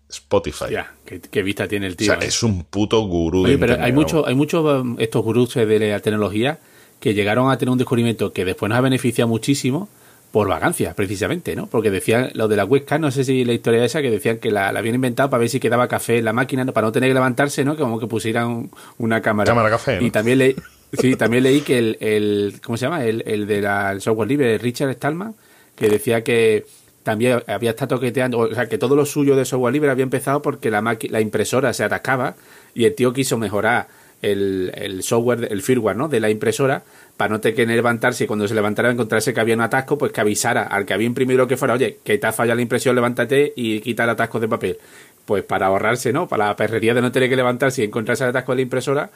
[0.09, 0.65] Spotify.
[0.71, 2.13] Ya, qué, qué vista tiene el o tío.
[2.13, 2.27] sea, ¿eh?
[2.27, 5.79] es un puto gurú Oye, de pero hay muchos hay muchos um, estos gurús de
[5.79, 6.59] la tecnología
[6.99, 9.87] que llegaron a tener un descubrimiento que después nos ha beneficiado muchísimo
[10.31, 11.65] por vagancias, precisamente, ¿no?
[11.67, 14.51] Porque decían lo de la webcam, no sé si la historia esa, que decían que
[14.51, 16.71] la, la habían inventado para ver si quedaba café en la máquina, ¿no?
[16.71, 17.75] para no tener que levantarse, ¿no?
[17.75, 18.69] Como que pusieran
[18.99, 19.49] una cámara.
[19.49, 20.05] Cámara café, ¿no?
[20.05, 20.55] Y también leí,
[20.93, 23.05] sí, también leí que el, el ¿cómo se llama?
[23.05, 25.33] El, el de la, el software libre, Richard Stallman,
[25.75, 26.65] que decía que
[27.11, 30.69] había estado toqueteando, o sea, que todo lo suyo de software libre había empezado porque
[30.71, 32.35] la, la impresora se atascaba
[32.73, 33.87] y el tío quiso mejorar
[34.21, 36.07] el, el software, el firmware, ¿no?
[36.07, 36.83] De la impresora
[37.17, 40.11] para no tener que levantarse y cuando se levantara encontrarse que había un atasco, pues
[40.11, 42.61] que avisara al que había imprimido lo que fuera, oye, que te ha fallado la
[42.61, 44.77] impresión, levántate y quita el atasco de papel.
[45.25, 46.27] Pues para ahorrarse, ¿no?
[46.27, 49.09] Para la perrería de no tener que levantarse y encontrarse el atasco de la impresora,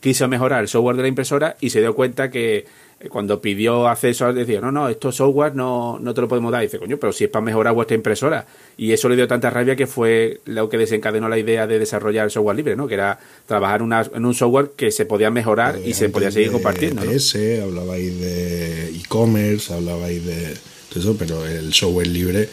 [0.00, 2.66] quiso mejorar el software de la impresora y se dio cuenta que
[3.10, 6.62] cuando pidió acceso decía, no, no, esto software no, no te lo podemos dar.
[6.62, 8.46] Y dice, coño, pero si es para mejorar vuestra impresora.
[8.78, 12.24] Y eso le dio tanta rabia que fue lo que desencadenó la idea de desarrollar
[12.24, 12.88] el software libre, ¿no?
[12.88, 16.48] Que era trabajar una- en un software que se podía mejorar y se podía seguir
[16.48, 17.04] de compartiendo.
[17.04, 17.10] ¿no?
[17.12, 20.54] PS, hablabais de e-commerce, hablabais de
[20.88, 22.48] todo eso, pero el software libre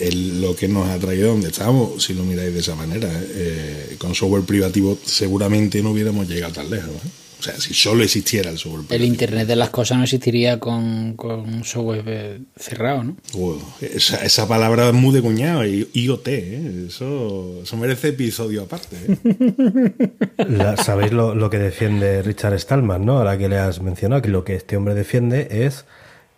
[0.00, 3.08] es lo que nos ha traído donde estamos, si lo miráis de esa manera.
[3.12, 3.26] ¿eh?
[3.34, 6.88] Eh, con software privativo seguramente no hubiéramos llegado tan lejos.
[6.94, 7.08] ¿eh?
[7.42, 9.04] O sea, si solo existiera el software El.
[9.04, 13.16] Internet de las cosas no existiría con, con un software eh, cerrado, ¿no?
[13.34, 16.84] Wow, esa, esa palabra es muy de cuñado, IoT, ¿eh?
[16.86, 18.96] eso, eso merece episodio aparte.
[19.08, 20.12] ¿eh?
[20.48, 23.18] La- Sabéis lo, lo que defiende Richard Stallman, ¿no?
[23.18, 25.84] Ahora que le has mencionado, que lo que este hombre defiende es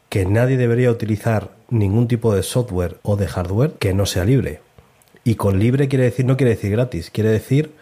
[0.08, 4.60] que nadie debería utilizar ningún tipo de software o de hardware que no sea libre.
[5.22, 7.72] Y con libre quiere decir, no quiere decir gratis, quiere decir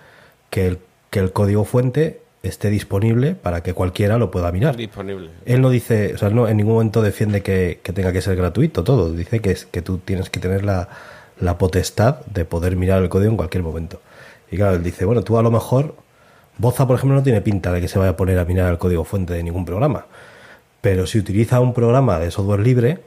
[0.51, 0.79] que el,
[1.11, 4.77] que el código fuente esté disponible para que cualquiera lo pueda mirar.
[4.77, 5.31] Disponible.
[5.45, 8.37] Él no dice, o sea, no, en ningún momento defiende que, que tenga que ser
[8.37, 9.13] gratuito todo.
[9.13, 10.89] Dice que, es, que tú tienes que tener la,
[11.39, 14.01] la potestad de poder mirar el código en cualquier momento.
[14.51, 15.97] Y claro, él dice, bueno, tú a lo mejor,
[16.59, 18.79] Boza, por ejemplo, no tiene pinta de que se vaya a poner a mirar el
[18.79, 20.07] código fuente de ningún programa.
[20.81, 22.99] Pero si utiliza un programa de software libre,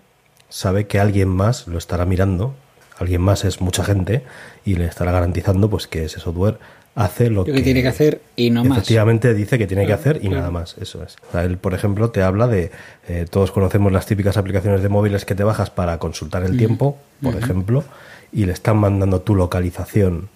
[0.49, 2.55] sabe que alguien más lo estará mirando.
[2.97, 4.23] Alguien más es mucha gente
[4.63, 6.57] y le estará garantizando pues que ese software
[6.95, 8.77] hace lo, Lo que tiene que hacer y no más.
[8.77, 11.17] Efectivamente dice que tiene que hacer y nada más, eso es.
[11.27, 12.71] O sea, él, por ejemplo, te habla de,
[13.07, 16.97] eh, todos conocemos las típicas aplicaciones de móviles que te bajas para consultar el tiempo,
[17.21, 17.83] por ejemplo,
[18.31, 20.29] y le están mandando tu localización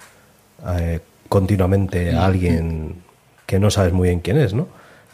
[0.77, 2.95] eh, continuamente a alguien
[3.45, 4.67] que no sabes muy bien quién es, ¿no?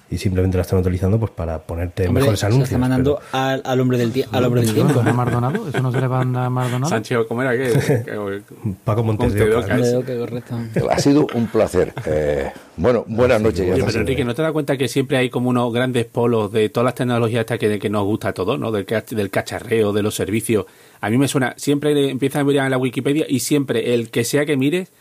[0.09, 2.69] Y simplemente la están utilizando pues para ponerte Hombre, mejores se anuncios.
[2.69, 5.01] está mandando pero- al, al hombre del, al hombre del ¿Eso tiempo.
[5.13, 5.67] Mardonado?
[5.67, 6.89] ¿Eso no se le manda a Mardonado?
[6.89, 7.53] Sánchez, ¿cómo era?
[7.53, 7.73] ¿Qué?
[8.05, 8.41] ¿Qué-
[8.85, 10.59] Paco Montes de Montes de Oca, que correcto.
[10.91, 11.91] Ha sido un placer.
[12.05, 13.61] Eh, bueno, buenas noches.
[13.61, 13.99] Oye, pero.
[14.01, 16.95] Enrique, ¿no te das cuenta que siempre hay como unos grandes polos de todas las
[16.95, 18.71] tecnologías estas que, que nos gusta a todos, ¿no?
[18.71, 20.65] Del, del cacharreo, de los servicios.
[21.01, 24.23] A mí me suena, siempre empiezas a mirar en la Wikipedia y siempre el que
[24.23, 24.91] sea que mires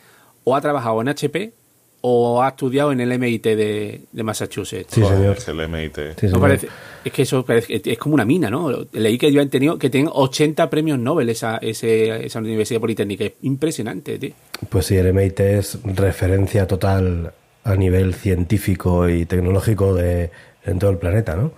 [0.45, 1.53] o ha trabajado en HP
[2.07, 4.89] o ha estudiado en el MIT de, de Massachusetts.
[4.93, 5.39] Sí, señor.
[5.39, 5.97] Es el MIT.
[5.97, 6.41] Sí, No señor.
[6.41, 6.69] parece-
[7.03, 8.71] es que eso parece- es como una mina, ¿no?
[8.93, 13.25] Leí que habían tenido que tienen 80 premios Nobel esa, ese- esa Universidad Politécnica.
[13.25, 14.33] Es impresionante, tío.
[14.69, 17.33] Pues sí, el MIT es referencia total
[17.65, 20.31] a nivel científico y tecnológico de,
[20.67, 21.53] en todo el planeta, ¿no?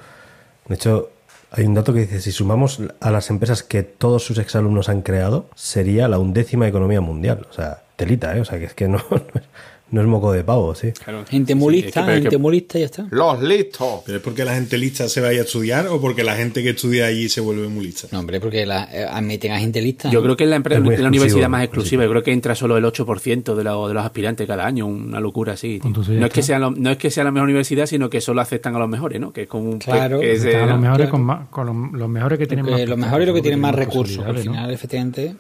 [0.69, 1.11] De hecho,
[1.51, 5.03] hay un dato que dice, si sumamos a las empresas que todos sus exalumnos han
[5.03, 7.49] creado, sería la undécima economía mundial.
[7.51, 8.41] O sea, telita, ¿eh?
[8.41, 9.43] O sea, que es que no, no, es,
[9.91, 10.91] no es moco de pavo, sí.
[10.93, 11.25] Claro.
[11.29, 13.07] Gente Sí, muy es que- lista, es que- gente muy lista ya está.
[13.11, 14.01] Los listos.
[14.05, 16.71] ¿Pero es porque la gente lista se vaya a estudiar o porque la gente que
[16.71, 18.09] estudia allí se vuelve muy lista?
[18.11, 20.11] No, hombre, porque la, eh, admiten a gente lista.
[20.11, 21.65] Yo creo que es la, empresa, Es la exclusivo, universidad más sí.
[21.67, 22.03] exclusiva.
[22.05, 24.87] Yo creo que entra solo el 8% de, lo- de los aspirantes cada año.
[24.87, 25.81] Una locura así.
[25.85, 28.21] Entonces no, es que sea lo- no es que sea la mejor universidad, sino que
[28.21, 29.33] solo aceptan a los mejores, ¿no?
[29.33, 29.79] Que es como un...
[29.79, 30.19] Claro.
[30.21, 31.11] que es, eh, los mejores claro.
[31.13, 32.89] con, más, con los, los mejores que tienen Porque más.
[32.91, 34.25] lo mejor es lo que tienen más recursos.
[34.27, 35.37] Al final, efectivamente.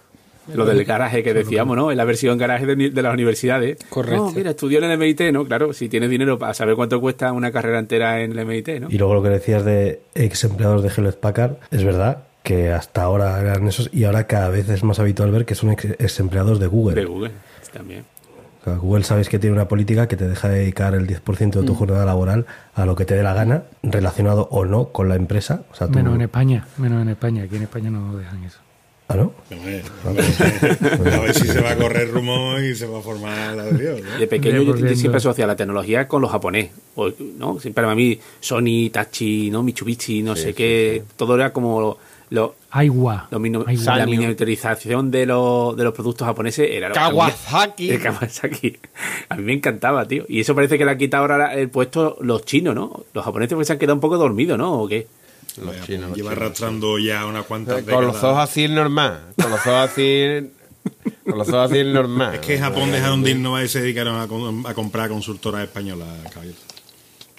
[0.55, 1.91] Lo del garaje que decíamos, ¿no?
[1.91, 3.79] Es la versión garaje de, de las universidades.
[3.89, 4.27] Correcto.
[4.27, 5.45] No, mira, estudió en el MIT, ¿no?
[5.45, 8.87] Claro, si tienes dinero para saber cuánto cuesta una carrera entera en el MIT, ¿no?
[8.91, 13.03] Y luego lo que decías de ex empleados de Hewlett Packard, es verdad que hasta
[13.03, 16.21] ahora eran esos y ahora cada vez es más habitual ver que son ex, ex
[16.21, 16.95] empleados de Google.
[16.95, 17.31] De Google
[17.73, 18.05] también.
[18.65, 21.77] Google sabes que tiene una política que te deja dedicar el 10% de tu Mm.
[21.77, 25.63] jornada laboral a lo que te dé la gana, relacionado o no con la empresa.
[25.71, 27.45] O sea, tú- Menos en España, menos en España.
[27.45, 28.59] Aquí en España no dejan eso.
[29.09, 29.33] ¿Ah, no?
[29.53, 32.99] A ver, a ver, a ver si se va a correr rumor y se va
[32.99, 34.19] a formar la de Dios, ¿no?
[34.19, 37.61] De pequeño yo, siempre asocio la tecnología con los japonés, o, ¿no?
[37.61, 39.63] Siempre para mí Sony, Tachi, ¿no?
[39.63, 41.99] Mitsubishi, no sé qué, todo era como
[42.31, 42.57] lo,
[43.39, 43.97] minu- Agua.
[43.99, 47.91] la miniaturización de los, de los productos japoneses era lo- Kawasaki.
[47.91, 48.77] El Kawasaki.
[49.29, 50.25] A mí me encantaba, tío.
[50.29, 53.05] Y eso parece que le han quitado ahora el puesto los chinos, ¿no?
[53.15, 54.83] Los japoneses pues se han quedado un poco dormidos, ¿no?
[54.83, 55.07] ¿O qué?
[55.59, 56.33] Los Vaya, chinos, pues, los lleva chinos.
[56.33, 58.25] arrastrando ya unas cuantas Con los décadas.
[58.25, 59.21] ojos así normal.
[59.41, 60.51] Con los ojos así.
[61.25, 62.35] Con los ojos así normal.
[62.35, 66.57] Es que Japón dejaron de innovar y se dedicaron a, a comprar consultoras españolas, caballero.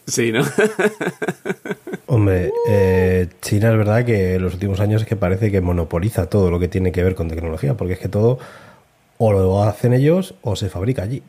[0.08, 0.42] Sí, ¿no?
[2.08, 6.28] Hombre, eh, China es verdad que en los últimos años es que parece que monopoliza
[6.28, 8.40] todo lo que tiene que ver con tecnología, porque es que todo
[9.18, 11.22] o lo hacen ellos o se fabrica allí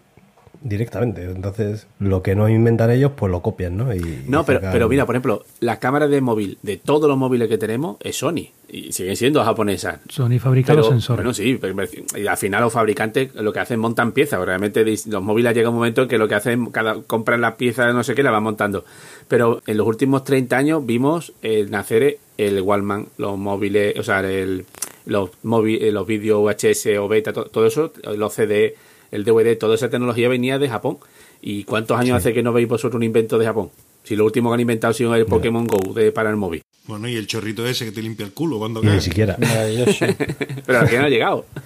[0.63, 1.23] directamente.
[1.25, 3.95] Entonces, lo que no inventan ellos, pues lo copian, ¿no?
[3.95, 7.09] Y, No, y pero, sacan- pero mira, por ejemplo, las cámaras de móvil de todos
[7.09, 8.49] los móviles que tenemos es Sony.
[8.71, 10.01] Y siguen siendo japonesas.
[10.09, 11.19] Sony fabrica Pero, los sensores.
[11.19, 11.75] Bueno, sí, pero-
[12.17, 14.45] y al final los fabricantes lo que hacen montan piezas.
[14.45, 17.95] Realmente los móviles llega un momento en que lo que hacen, cada compran las piezas,
[17.95, 18.85] no sé qué, las van montando.
[19.27, 24.21] Pero en los últimos 30 años vimos eh, nacer el Wallman, los móviles, o sea,
[24.21, 24.67] el,
[25.07, 28.75] los móviles, los vídeos VHS o beta, to- todo eso, los CD,
[29.11, 30.99] el DVD, toda esa tecnología venía de Japón.
[31.41, 33.71] ¿Y cuántos años hace que no veis vosotros un invento de Japón?
[34.05, 36.63] Si lo último que han inventado ha sido el Pokémon Go de, para el móvil.
[36.87, 39.37] Bueno, y el chorrito ese que te limpia el culo cuando Y ni siquiera.
[40.67, 41.45] Pero aquí no ha llegado.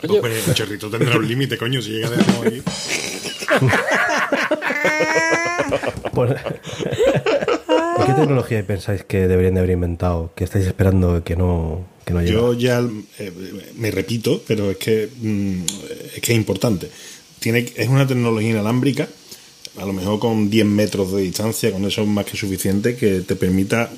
[0.00, 2.62] Pues, pero el chorrito tendrá un límite, coño, si llega de nuevo aquí.
[6.14, 7.57] Pues- ¿Y
[8.08, 10.32] ¿Qué tecnología pensáis que deberían de haber inventado?
[10.34, 12.32] Que estáis esperando que no, que no llegue.
[12.32, 12.80] Yo ya
[13.18, 13.32] eh,
[13.76, 15.62] me repito, pero es que mm,
[16.16, 16.88] es que es importante.
[17.38, 19.06] Tiene, es una tecnología inalámbrica,
[19.76, 23.20] a lo mejor con 10 metros de distancia, con eso es más que suficiente, que
[23.20, 23.90] te permita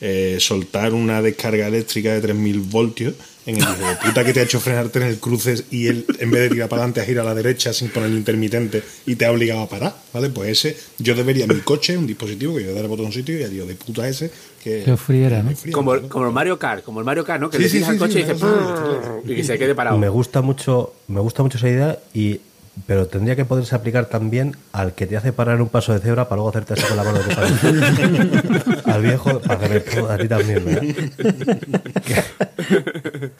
[0.00, 3.14] eh, soltar una descarga eléctrica de 3000 voltios
[3.46, 6.04] en el hijo de puta que te ha hecho frenarte en el cruce y él,
[6.18, 8.82] en vez de tirar para adelante, a girar a la derecha sin poner el intermitente
[9.06, 10.28] y te ha obligado a parar, ¿vale?
[10.30, 13.74] Pues ese, yo debería, mi coche, un dispositivo que yo daré botoncito y adiós de
[13.74, 14.30] puta ese,
[14.62, 15.56] que, Que friera, ¿no?
[15.56, 16.08] fría, Como, ¿no?
[16.08, 17.48] como el Mario Kart, como el Mario Kart, ¿no?
[17.50, 19.96] Que Sí, le sí, al coche sí, y dice y que se quede parado.
[19.98, 22.40] Me gusta mucho, me gusta mucho esa idea y
[22.86, 26.24] pero tendría que poderse aplicar también al que te hace parar un paso de cebra
[26.28, 28.82] para luego hacerte así con la mano de tu padre.
[28.92, 29.76] al viejo, para que me
[30.12, 30.82] a ti también, ¿verdad?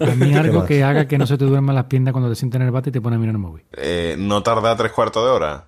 [0.00, 2.58] A mí algo que haga que no se te duerman las piernas cuando te sientas
[2.60, 3.62] en el bate y te pones a mirar el móvil.
[3.76, 5.66] Eh, no tarda tres cuartos de hora.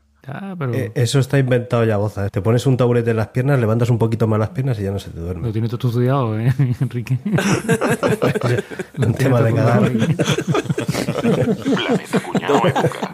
[0.57, 2.27] Pero Eh, eso está inventado ya, Boza.
[2.27, 2.31] ¿eh?
[2.31, 4.93] Te pones un taburete en las piernas, levantas un poquito más las piernas y ya
[4.93, 5.49] no se te duerme.
[5.49, 7.19] lo tienes todo estudiado, ¿eh, Enrique?
[8.99, 9.81] Un tema de cada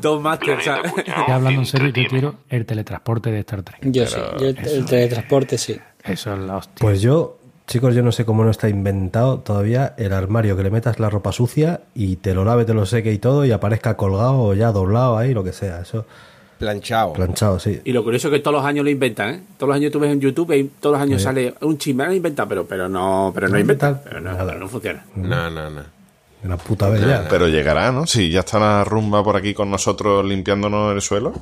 [0.01, 0.93] Dos másteres, ¿sabes?
[1.07, 3.79] Ya hablando en serio, yo quiero el teletransporte de Star Trek.
[3.83, 5.79] Yo sí, yo el, el teletransporte sí.
[6.05, 6.75] Eso es la hostia.
[6.81, 10.71] Pues yo, chicos, yo no sé cómo no está inventado todavía el armario que le
[10.71, 13.97] metas la ropa sucia y te lo lave, te lo seque y todo y aparezca
[13.97, 15.81] colgado o ya doblado ahí, lo que sea.
[15.81, 16.07] Eso,
[16.59, 17.13] Planchado.
[17.13, 17.81] planchado, sí.
[17.85, 19.41] Y lo curioso es que todos los años lo inventan, ¿eh?
[19.57, 22.13] Todos los años tú ves en YouTube y todos los años sale un chisme, lo
[22.15, 24.01] inventan, pero, pero no, pero no, No inventan.
[24.03, 25.05] Pero no, pero no funciona.
[25.15, 25.83] No, no, no.
[26.45, 27.27] Una puta vez ya.
[27.29, 28.07] Pero llegará, ¿no?
[28.07, 31.33] Si ya está la rumba por aquí con nosotros limpiándonos el suelo.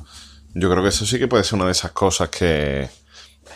[0.53, 2.89] Yo creo que eso sí que puede ser una de esas cosas que,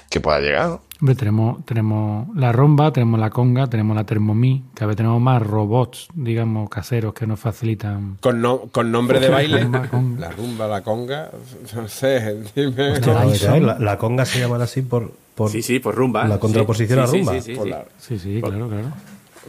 [0.10, 0.82] que pueda llegar, ¿no?
[1.02, 5.42] Hombre, tenemos, tenemos la romba, tenemos la conga, tenemos la termomí, cada vez tenemos más
[5.42, 8.18] robots, digamos, caseros que nos facilitan.
[8.22, 9.64] Con, no- con nombre de baile.
[9.64, 9.90] Rumba.
[10.20, 11.32] La rumba, la conga.
[11.76, 12.92] No sé, dime.
[12.92, 16.28] Hostia, la, la conga se llama así por, por Sí, sí, por rumba.
[16.28, 17.34] la contraposición Sí, a sí, rumba.
[17.34, 17.70] Sí, sí, Por sí.
[17.72, 18.88] la- Sí, sí, claro, claro.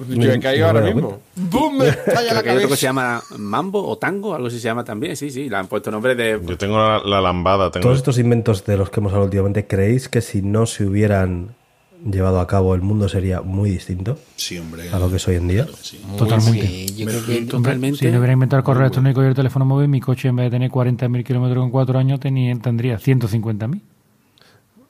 [0.09, 1.21] Yo he caído ahora mismo.
[1.37, 1.79] ¡Bum!
[1.79, 2.87] Me estalla Creo la que hay otro que se cabeza.
[2.87, 5.17] llama Mambo o Tango, algo así se llama también.
[5.17, 6.41] Sí, sí, le han puesto nombre de.
[6.45, 7.83] Yo tengo la, la lambada, tengo...
[7.85, 11.55] Todos estos inventos de los que hemos hablado últimamente, ¿creéis que si no se hubieran
[12.05, 14.91] llevado a cabo el mundo sería muy distinto Sí, hombre.
[14.91, 15.67] a lo que es hoy en día?
[16.19, 16.67] Totalmente.
[16.67, 17.99] Sí, yo creo que Hombre, Totalmente.
[17.99, 20.47] Si no hubiera inventado el correo electrónico y el teléfono móvil, mi coche en vez
[20.47, 23.81] de tener 40.000 kilómetros en cuatro años tenía, tendría 150.000.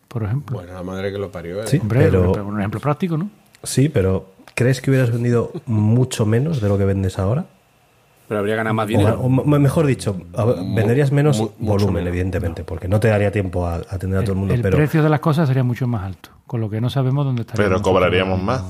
[0.09, 0.57] Por ejemplo.
[0.57, 1.62] Bueno, la madre que lo parió.
[1.62, 1.67] ¿eh?
[1.67, 3.31] Sí, Hombre, pero- pero un ejemplo práctico, ¿no?
[3.62, 7.47] Sí, pero ¿crees que hubieras vendido mucho menos de lo que vendes ahora?
[8.29, 9.21] Pero habría ganado más dinero.
[9.21, 12.09] o mejor dicho, ver, venderías menos mu- volumen, menos.
[12.09, 14.77] evidentemente, porque no te daría tiempo a a atender a todo el mundo, el pero
[14.79, 17.65] precio de las cosas sería mucho más alto, con lo que no sabemos dónde estaría.
[17.67, 18.62] Pero cobraríamos más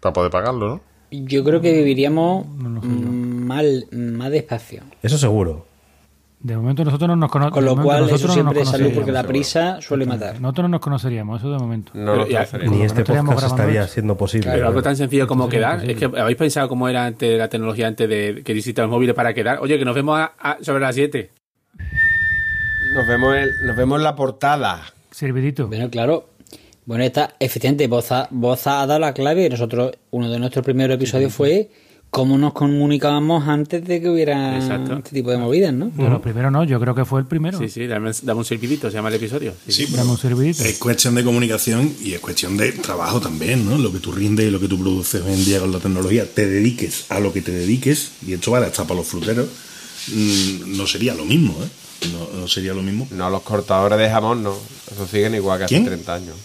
[0.00, 0.80] para poder pagarlo, ¿no?
[1.10, 4.82] yo creo que viviríamos mal, más despacio.
[5.02, 5.66] eso seguro.
[6.46, 7.54] De momento nosotros no nos conocemos.
[7.54, 10.40] Con lo cual, eso siempre es salud porque la prisa suele matar.
[10.40, 11.90] Nosotros no nos conoceríamos, eso de momento.
[11.94, 12.46] No Pero ya-.
[12.70, 14.52] Ni no este podcast estaría siendo posible.
[14.52, 15.84] Pero algo tan sencillo como quedar.
[15.90, 19.16] Es que habéis pensado cómo era antes la tecnología antes de que existían los móviles
[19.16, 19.58] para quedar.
[19.60, 21.30] Oye, que nos vemos a- a- sobre las 7.
[22.94, 24.82] Nos vemos, en, nos vemos en la portada.
[25.10, 25.66] Servidito.
[25.66, 26.28] Bueno, claro.
[26.84, 29.48] Bueno, está, efectivamente, Boza, Boza ha dado la clave.
[29.50, 31.70] Nosotros, uno de nuestros primeros episodios fue
[32.16, 34.94] cómo nos comunicábamos antes de que hubiera Exacto.
[34.96, 35.90] este tipo de movidas, ¿no?
[35.94, 37.58] De los primeros no, yo creo que fue el primero.
[37.58, 39.52] Sí, sí, dame, dame un servidito, se llama el episodio.
[39.66, 39.86] Sí, Sí, sí.
[39.90, 40.64] pero Dame un servidito.
[40.64, 43.76] es cuestión de comunicación y es cuestión de trabajo también, ¿no?
[43.76, 46.24] Lo que tú rindes y lo que tú produces hoy en día con la tecnología,
[46.32, 49.48] te dediques a lo que te dediques, y esto vale hasta para los fruteros,
[50.08, 51.68] mm, no sería lo mismo, ¿eh?
[52.14, 53.06] No, no sería lo mismo.
[53.10, 54.54] No, los cortadores de jamón no.
[54.90, 55.84] Eso siguen igual que hace ¿Quién?
[55.84, 56.36] 30 años.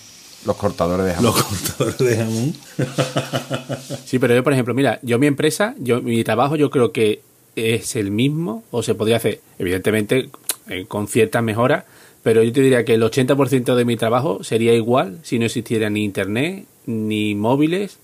[0.46, 1.34] Los cortadores de jamón.
[1.34, 2.54] Los cortadores de jamón.
[4.06, 7.22] Sí, pero yo, por ejemplo, mira, yo mi empresa, yo mi trabajo, yo creo que
[7.56, 10.30] es el mismo o se podría hacer, evidentemente,
[10.68, 11.86] eh, con ciertas mejoras,
[12.24, 15.90] pero yo te diría que el 80% de mi trabajo sería igual si no existiera
[15.90, 18.00] ni internet, ni móviles,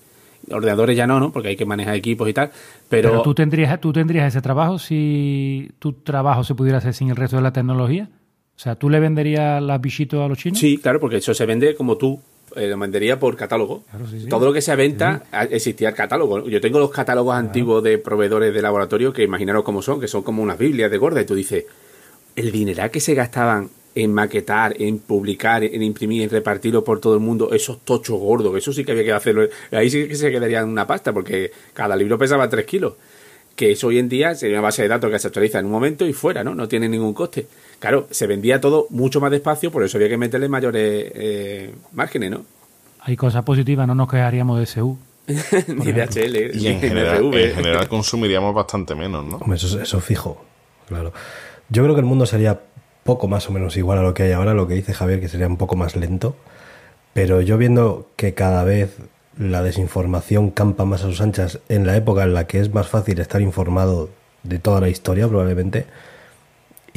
[0.50, 1.32] ordenadores ya no, ¿no?
[1.32, 2.50] Porque hay que manejar equipos y tal,
[2.88, 7.10] pero, Pero, tú tendrías tú tendrías ese trabajo si tu trabajo se pudiera hacer sin
[7.10, 8.08] el resto de la tecnología.
[8.58, 10.58] O sea, ¿tú le venderías las bichitos a los chinos?
[10.58, 12.20] sí, claro, porque eso se vende como tú.
[12.56, 13.84] eh, lo vendería por catálogo.
[13.88, 14.28] Claro, sí, sí.
[14.28, 16.48] Todo lo que se venta existía el catálogo.
[16.48, 20.22] Yo tengo los catálogos antiguos de proveedores de laboratorio que imaginaros cómo son, que son
[20.22, 21.20] como unas Biblias de gorda.
[21.20, 21.66] Y tú dices,
[22.34, 27.14] el dineral que se gastaban en maquetar, en publicar, en imprimir, en repartirlo por todo
[27.14, 29.48] el mundo, esos tochos gordos, eso sí que había que hacerlo.
[29.70, 32.94] Ahí sí que se quedaría en una pasta, porque cada libro pesaba 3 kilos.
[33.54, 35.72] Que eso hoy en día sería una base de datos que se actualiza en un
[35.72, 36.54] momento y fuera, ¿no?
[36.54, 37.46] No tiene ningún coste.
[37.78, 42.30] Claro, se vendía todo mucho más despacio, por eso había que meterle mayores eh, márgenes,
[42.30, 42.44] ¿no?
[43.00, 44.98] Hay cosas positivas, no nos quejaríamos de SU.
[45.28, 49.36] Ni DHL, Y en ni general, en general consumiríamos bastante menos, ¿no?
[49.36, 50.42] Hombre, Eso, eso fijo,
[50.88, 51.12] claro.
[51.68, 52.60] Yo creo que el mundo sería
[53.04, 55.28] poco más o menos igual a lo que hay ahora, lo que dice Javier, que
[55.28, 56.34] sería un poco más lento.
[57.12, 58.96] Pero yo viendo que cada vez
[59.38, 62.88] la desinformación campa más a sus anchas en la época en la que es más
[62.88, 64.10] fácil estar informado
[64.42, 65.86] de toda la historia, probablemente,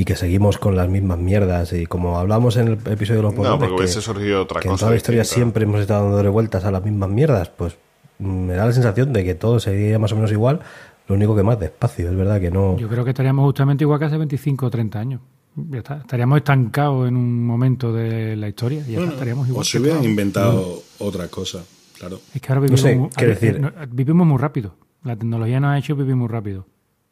[0.01, 3.35] y que seguimos con las mismas mierdas, y como hablamos en el episodio de los
[3.35, 4.79] No, porque que- hubiese surgido otra que en cosa.
[4.81, 5.35] toda la historia distinta.
[5.35, 7.77] siempre hemos estado dándole vueltas a las mismas mierdas, pues
[8.17, 10.59] mm, me da la sensación de que todo sería más o menos igual,
[11.07, 12.77] lo único que más despacio, es verdad que no...
[12.77, 15.21] Yo creo que estaríamos justamente igual que hace 25 o 30 años.
[15.55, 15.97] Ya está.
[15.97, 19.61] Estaríamos estancados en un momento de la historia y ya estaríamos igual.
[19.61, 21.63] O se que hubieran inventado otra cosa,
[21.99, 22.19] claro.
[22.33, 24.73] Es que ahora No vivimos, sé, muy, quiero a ver, decir- no, vivimos muy rápido.
[25.03, 26.65] La tecnología nos ha hecho vivir muy rápido.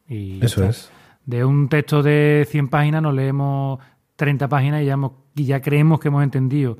[0.07, 0.69] Y Eso está.
[0.69, 0.89] es.
[1.29, 3.79] De un texto de 100 páginas nos leemos
[4.15, 6.77] 30 páginas y ya, hemos- y ya creemos que hemos entendido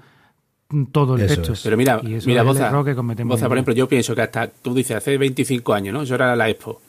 [0.92, 1.54] todo el Eso texto.
[1.54, 1.62] es.
[1.62, 3.88] Pero mira, Y eso mira es el Boza, error que cometemos Boza, por ejemplo, yo
[3.88, 6.02] pienso que hasta, tú dices, hace 25 años, ¿no?
[6.02, 6.82] Eso era la Expo.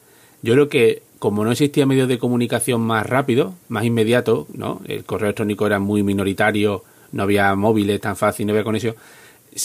[0.42, 4.80] Yo creo que como no existía medios de comunicación más rápido, más inmediato, ¿no?
[4.86, 6.82] El correo electrónico era muy minoritario,
[7.12, 8.94] no había móviles tan fácil, no había conexión.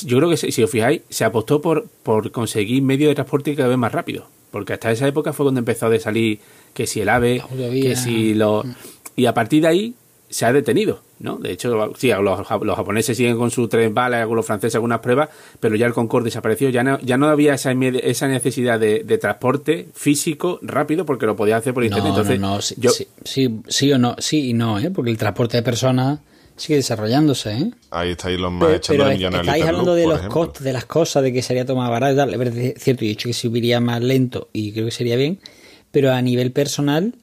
[0.03, 3.55] Yo creo que, si si os fijáis, se apostó por, por conseguir medios de transporte
[3.55, 4.27] cada vez más rápido.
[4.51, 6.39] Porque hasta esa época fue cuando empezó a salir
[6.75, 7.41] que si el AVE,
[7.81, 8.63] que si los...
[9.15, 9.93] Y a partir de ahí
[10.29, 11.37] se ha detenido, ¿no?
[11.37, 15.29] De hecho, sí, los, los japoneses siguen con sus tres balas, los franceses algunas pruebas,
[15.61, 16.69] pero ya el Concorde desapareció.
[16.69, 21.35] Ya no, ya no había esa, esa necesidad de, de transporte físico rápido porque lo
[21.37, 22.11] podías hacer por internet.
[22.11, 24.91] No, Entonces, no, no, sí, yo, sí, sí, sí o no, sí y no, ¿eh?
[24.91, 26.19] porque el transporte de personas
[26.57, 27.51] sigue desarrollándose.
[27.53, 27.71] ¿eh?
[27.91, 31.31] Ahí estáis los más pero es- estáis hablando de los costos, de las cosas, de
[31.31, 32.41] que sería más barato y tal.
[32.41, 35.39] Es cierto, y he dicho que subiría más lento y creo que sería bien,
[35.95, 37.15] pero a nivel personal,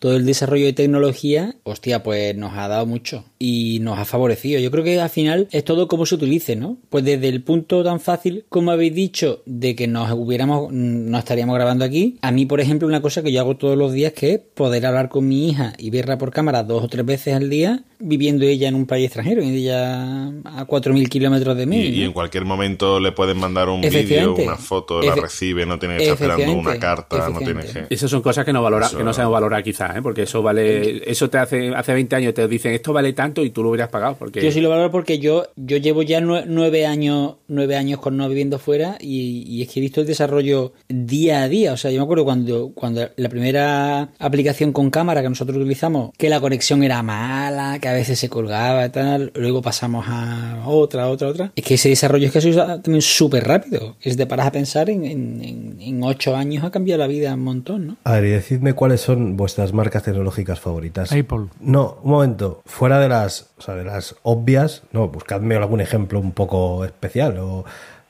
[0.00, 4.60] todo el desarrollo de tecnología, hostia, pues nos ha dado mucho y nos ha favorecido.
[4.60, 6.78] Yo creo que al final es todo como se utilice, ¿no?
[6.88, 11.18] Pues desde el punto tan fácil, como habéis dicho, de que nos hubiéramos, mm, no
[11.18, 12.16] estaríamos grabando aquí.
[12.22, 14.86] A mí, por ejemplo, una cosa que yo hago todos los días que es poder
[14.86, 18.44] hablar con mi hija y verla por cámara dos o tres veces al día, viviendo
[18.46, 21.76] ella en un país extranjero, y ella a 4.000 kilómetros de mí.
[21.78, 25.78] Y, en cualquier momento le pueden mandar un vídeo, una foto, la Efe- recibe, no
[25.78, 27.86] tiene que estar esperando una carta, no tiene que...
[27.90, 30.02] Esas son cosas que no valora, Eso- que no sabemos valorar quizás, ¿eh?
[30.02, 33.50] porque eso vale, eso te hace, hace 20 años te dicen esto vale tanto y
[33.50, 36.44] tú lo hubieras pagado, porque Yo sí lo valoro porque yo, yo llevo ya nue-
[36.46, 40.06] nueve años, nueve años con no viviendo fuera y, y es que he visto el
[40.06, 41.72] desarrollo día a día.
[41.72, 46.10] O sea, yo me acuerdo cuando, cuando la primera aplicación con cámara que nosotros utilizamos,
[46.16, 50.62] que la conexión era mala, que a veces se colgaba y tal, luego pasamos a
[50.66, 51.52] otra, otra, otra.
[51.56, 53.96] Es que ese desarrollo es que ha sido también súper rápido.
[54.00, 57.34] Es de paras a pensar en, en, en- en ocho años ha cambiado la vida
[57.34, 57.96] un montón, ¿no?
[58.04, 61.12] A ver, y decidme cuáles son vuestras marcas tecnológicas favoritas.
[61.12, 61.46] Apple.
[61.60, 62.62] No, un momento.
[62.66, 67.38] Fuera de las, o sea, de las obvias, no, buscadme algún ejemplo un poco especial.
[67.38, 67.64] O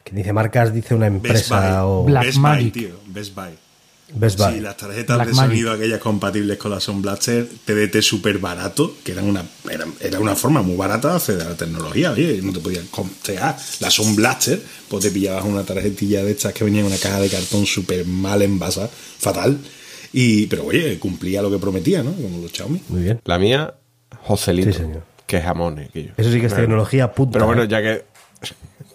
[0.05, 1.31] quien dice marcas dice una Best Buy.
[1.31, 2.73] empresa o Black- Best Magic.
[2.75, 2.95] Buy, tío.
[3.07, 3.51] Best Buy.
[4.15, 4.55] Best Buy.
[4.55, 5.51] Sí, las tarjetas Black de Magic.
[5.51, 10.21] sonido aquellas compatibles con la Sound Blaster, PDT súper barato, que eran una, era, era
[10.21, 13.57] una forma muy barata de acceder a la tecnología, oye, no te podían costear.
[13.81, 17.21] La Sound Blaster, pues te pillabas una tarjetilla de estas que venía en una caja
[17.21, 18.89] de cartón súper mal envasada,
[19.19, 19.59] fatal.
[20.13, 22.13] Y, pero oye, cumplía lo que prometía, ¿no?
[22.13, 22.81] Como los Xiaomi.
[22.89, 23.21] Muy bien.
[23.25, 23.75] La mía,
[24.23, 24.73] Joselito.
[24.73, 25.03] Sí, señor.
[25.27, 25.91] Que es jamones.
[25.91, 26.11] Que yo.
[26.17, 27.33] Eso sí que es Bueno, tecnología punta.
[27.33, 27.69] Pero bueno, ¿eh?
[27.69, 28.05] ya que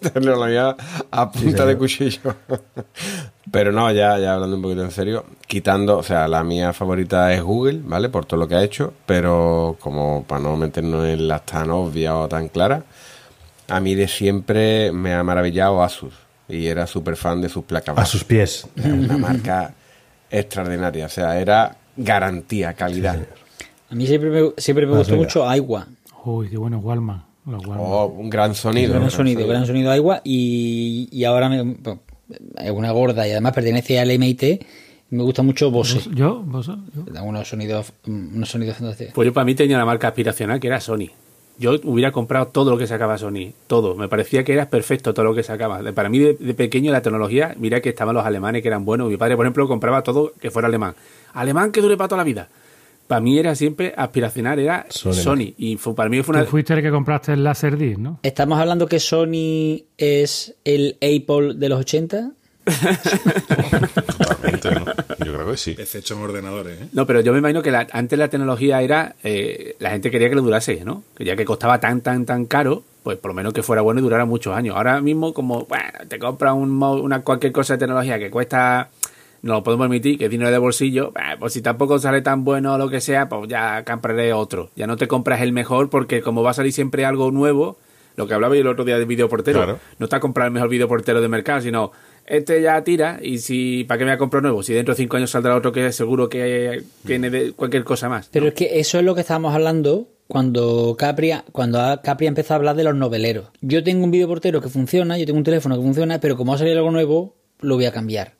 [0.00, 0.76] tecnología
[1.10, 2.34] a punta de cuchillo.
[3.50, 7.34] Pero no, ya, ya hablando un poquito en serio, quitando, o sea, la mía favorita
[7.34, 8.08] es Google, ¿vale?
[8.08, 12.14] Por todo lo que ha hecho, pero como para no meternos en las tan obvias
[12.14, 12.84] o tan claras,
[13.68, 16.14] a mí de siempre me ha maravillado Asus
[16.48, 17.98] y era súper fan de sus placas.
[17.98, 18.66] A sus pies.
[18.76, 19.74] Es una marca
[20.30, 23.18] extraordinaria, o sea, era garantía, calidad.
[23.92, 25.86] A mí siempre me, siempre me gustó mucho Aiwa.
[26.24, 27.24] Uy, qué bueno Walmart.
[27.46, 28.94] Oh, un gran sonido.
[28.94, 32.00] gran sonido, gran sonido agua y, y ahora me, bueno,
[32.56, 34.42] es una gorda y además pertenece al MIT.
[35.10, 35.96] Me gusta mucho Bose.
[35.96, 36.44] ¿Vos- ¿Yo?
[36.94, 37.02] Yo?
[37.12, 39.12] Da unos sonidos, unos sonidos fantásticos.
[39.14, 41.08] Pues yo para mí tenía una marca aspiracional que era Sony.
[41.58, 43.94] Yo hubiera comprado todo lo que sacaba Sony, todo.
[43.94, 45.80] Me parecía que era perfecto todo lo que sacaba.
[45.92, 49.10] Para mí de, de pequeño la tecnología, mira que estaban los alemanes que eran buenos.
[49.10, 50.94] Mi padre, por ejemplo, compraba todo que fuera alemán.
[51.34, 52.48] Alemán que dure para toda la vida.
[53.12, 55.12] Para mí era siempre aspiracional, era Sony.
[55.12, 55.52] Sony.
[55.58, 56.44] Y fue- para mí fue una...
[56.46, 58.20] Tú fuiste el que compraste el Laserdisc, ¿no?
[58.22, 62.30] Estamos hablando que Sony es el Apple de los 80.
[64.16, 64.84] Totalmente, ¿no?
[65.26, 65.72] Yo creo que sí.
[65.78, 66.86] Excepto en ordenadores, ¿eh?
[66.94, 70.30] No, pero yo me imagino que la- antes la tecnología era, eh, la gente quería
[70.30, 71.04] que le durase, ¿no?
[71.14, 74.00] Que ya que costaba tan, tan, tan caro, pues por lo menos que fuera bueno
[74.00, 74.74] y durara muchos años.
[74.74, 78.88] Ahora mismo, como, bueno, te compras un, una cualquier cosa de tecnología que cuesta,
[79.42, 82.44] no lo podemos permitir, que es dinero de bolsillo, bah, pues si tampoco sale tan
[82.44, 84.70] bueno o lo que sea, pues ya compraré otro.
[84.76, 87.76] Ya no te compras el mejor porque como va a salir siempre algo nuevo,
[88.16, 89.78] lo que hablaba yo el otro día de videoportero, Claro.
[89.98, 91.92] no está a comprar el mejor videoportero de mercado, sino
[92.26, 94.98] este ya tira y si para qué me voy a comprar nuevo, si dentro de
[94.98, 98.28] cinco años saldrá otro que seguro que tiene de cualquier cosa más.
[98.32, 102.54] Pero es que eso es lo que estábamos hablando cuando Capria, cuando a- Capria empezó
[102.54, 103.48] a hablar de los noveleros.
[103.60, 106.58] Yo tengo un videoportero que funciona, yo tengo un teléfono que funciona, pero como ha
[106.58, 108.34] salido algo nuevo, lo voy a cambiar.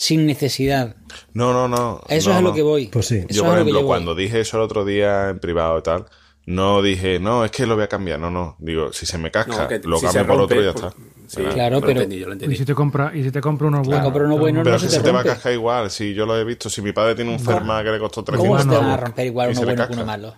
[0.00, 0.96] Sin necesidad.
[1.34, 2.00] No, no, no.
[2.08, 2.54] Eso no, es a lo no.
[2.54, 2.86] que voy.
[2.86, 3.16] Pues sí.
[3.18, 3.86] Eso Yo, por ejemplo, voy.
[3.86, 6.06] cuando dije eso el otro día en privado y tal,
[6.46, 8.18] no dije, no, es que lo voy a cambiar.
[8.18, 8.56] No, no.
[8.60, 10.90] Digo, si se me casca, No, lo si cambio por otro y ya está.
[10.92, 11.80] pues, sí, Claro.
[11.82, 14.02] Pero- entendí, yo lo Y si te compra, y si te compra uno bueno.
[14.02, 15.90] compra uno bueno, Pero no se te se te va a cascar igual.
[15.90, 18.48] Si yo lo he visto, si mi padre tiene un Ferma que le costó 300
[18.48, 20.34] ¿Cómo se te van a romper igual uno bueno que uno malo?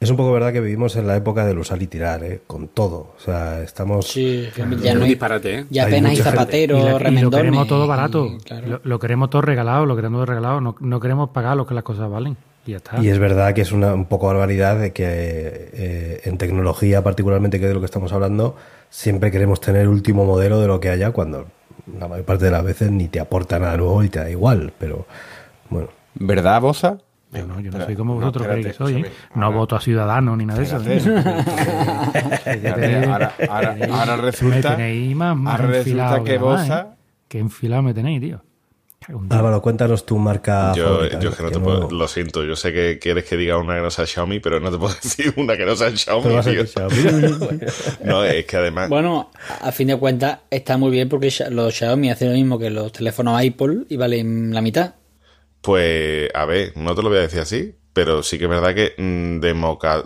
[0.00, 2.40] Es un poco verdad que vivimos en la época del usar y tirar, ¿eh?
[2.46, 3.12] con todo.
[3.18, 4.08] O sea, estamos.
[4.08, 4.48] Sí,
[4.82, 5.66] ya no hay, disparate, ¿eh?
[5.68, 6.30] ya Hay apenas hay gente.
[6.30, 8.26] zapateros, Y, la- y lo queremos todo barato.
[8.26, 8.66] y, claro.
[8.66, 10.60] lo, lo queremos todo regalado, lo queremos todo regalado.
[10.62, 12.34] No, no queremos pagar lo que las cosas valen.
[12.64, 12.98] Y ya está.
[13.02, 17.58] Y es verdad que es una un poco barbaridad de que eh, en tecnología, particularmente,
[17.58, 18.56] que es de lo que estamos hablando,
[18.88, 21.44] siempre queremos tener el último modelo de lo que haya, cuando
[21.98, 24.72] la mayor parte de las veces ni te aporta nada nuevo y te da igual.
[24.78, 25.04] Pero
[25.68, 26.96] bueno, ¿Verdad, Boza?
[27.32, 29.02] Yo no, yo no soy como vosotros espérate, creéis que soy.
[29.02, 29.12] ¿eh?
[29.36, 30.76] No Ahora- voto a Ciudadanos ni nada de eso.
[30.78, 36.86] Espérate, ahora, ahora, ahora Me resulta, tenéis más, más ahora enfilado resulta que Boza ¿eh?
[37.28, 38.42] Que enfilado me tenéis, tío.
[39.30, 40.72] Álvaro, cuéntanos tu marca.
[40.74, 43.36] Yo, favorita, yo que no que te puedo, lo siento, yo sé que quieres que
[43.36, 45.90] diga una que no sea Xiaomi, pero no te puedo decir una que no sea
[45.96, 46.66] Xiaomi, tío.
[46.66, 46.96] Xiaomi.
[48.04, 49.30] No, es que además, Bueno,
[49.62, 52.92] a fin de cuentas está muy bien porque los Xiaomi hacen lo mismo que los
[52.92, 54.94] teléfonos Apple y valen la mitad.
[55.62, 58.74] Pues, a ver, no te lo voy a decir así, pero sí que es verdad
[58.74, 59.40] que mm,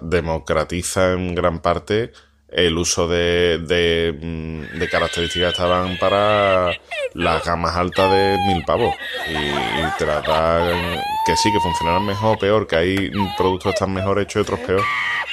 [0.08, 2.12] democratiza en gran parte
[2.48, 6.70] el uso de, de, mm, de características que estaban para
[7.14, 8.94] las gamas altas de mil pavos.
[9.28, 13.92] Y, y dan que sí, que funcionarán mejor o peor, que hay productos que están
[13.92, 14.82] mejor hechos y otros peor,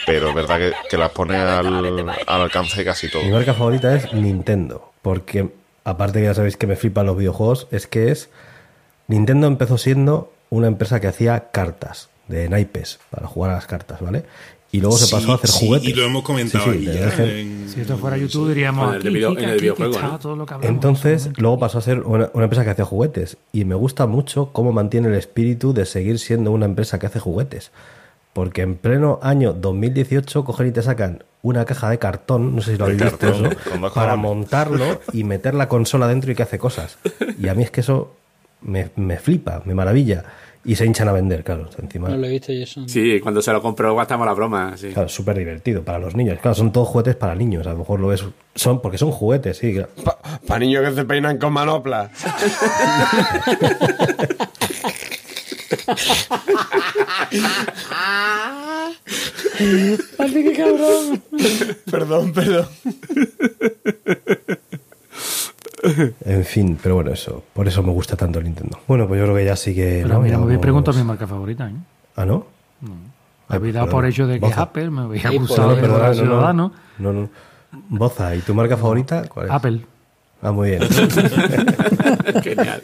[0.06, 3.24] pero es verdad que, que las pone al, al alcance de casi todo.
[3.24, 5.50] Mi marca favorita es Nintendo, porque
[5.84, 8.30] aparte que ya sabéis que me flipan los videojuegos, es que es
[9.12, 14.02] Nintendo empezó siendo una empresa que hacía cartas de naipes para jugar a las cartas,
[14.02, 14.24] ¿vale?
[14.74, 15.90] Y luego se Sí, pasó a hacer sí, juguetes.
[15.90, 18.48] Y lo hemos comentado Sí, sí, ahí le ya dejen- en- Si esto fuera YouTube
[18.50, 20.20] diríamos En el video- en videojuego, está ¿no?
[20.20, 20.74] todo lo que hablamos.
[20.76, 23.36] Entonces, luego pasó a ser una, una empresa que hacía juguetes.
[23.52, 27.20] Y me gusta mucho cómo mantiene el espíritu de seguir siendo una empresa que hace
[27.20, 27.72] juguetes.
[28.32, 32.72] Porque en pleno año 2018 cogen y te sacan una caja de cartón, no sé
[32.74, 36.44] si lo habéis visto cartón, eso, para montarlo y meter la consola dentro y que
[36.44, 36.98] hace cosas.
[37.38, 38.14] Y a mí es que eso
[38.62, 40.24] me, me flipa, me maravilla.
[40.64, 41.68] Y se hinchan a vender, claro.
[41.82, 42.88] Encima, No lo he visto eso.
[42.88, 44.78] Sí, cuando se lo compró gastamos la broma.
[44.78, 44.90] Sí.
[44.90, 46.38] claro, súper divertido para los niños.
[46.40, 47.66] Claro, son todos juguetes para niños.
[47.66, 48.24] A lo mejor lo ves.
[48.54, 49.74] Son, porque son juguetes, sí.
[49.74, 49.90] claro.
[50.46, 52.12] Para niños que se peinan con manopla.
[61.92, 62.68] perdón, perdón.
[66.26, 67.44] En fin, pero bueno, eso.
[67.54, 68.80] Por eso me gusta tanto el Nintendo.
[68.88, 70.02] Bueno, pues yo creo que ya sí que.
[70.04, 70.20] Pero ¿no?
[70.22, 71.70] mira, me habéis Vamos- preguntado mi marca favorita.
[71.70, 71.74] ¿eh?
[72.16, 72.46] Ah, ¿no?
[72.82, 73.98] Me habéis dado perdón.
[74.02, 74.62] por hecho de que es Boza.
[74.62, 76.14] Apple, me habéis Sí, acusado por- de no, no.
[76.14, 76.74] ciudadano.
[77.00, 77.30] No, no.
[77.90, 79.24] Boza, ¿y tu marca favorita?
[79.28, 79.52] ¿Cuál es?
[79.52, 79.82] Apple.
[80.44, 80.82] Ah, muy bien.
[82.44, 82.82] Genial.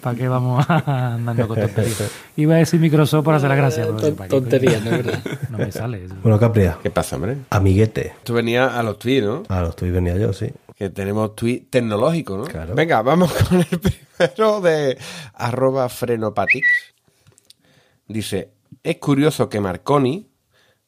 [0.00, 2.10] ¿Para qué vamos andando con tonterías?
[2.36, 3.84] Iba a decir Microsoft para hacer la gracia.
[3.84, 4.84] pero Ton- ¿para qué, tonterías?
[4.84, 4.90] ¿no?
[4.92, 5.18] ¿Verdad?
[5.50, 6.14] No me sale eso.
[6.22, 7.38] bueno, Capria, ¿Qué pasa, hombre?
[7.50, 8.12] amiguete.
[8.22, 9.42] Tú venías a los tweets, ¿no?
[9.48, 10.50] Ah, los tweets venía yo, sí.
[10.76, 12.44] Que tenemos tweet tecnológico, ¿no?
[12.44, 12.74] Claro.
[12.74, 14.98] Venga, vamos con el primero de
[15.34, 16.66] arroba frenopatix.
[18.06, 18.52] Dice,
[18.82, 20.30] es curioso que Marconi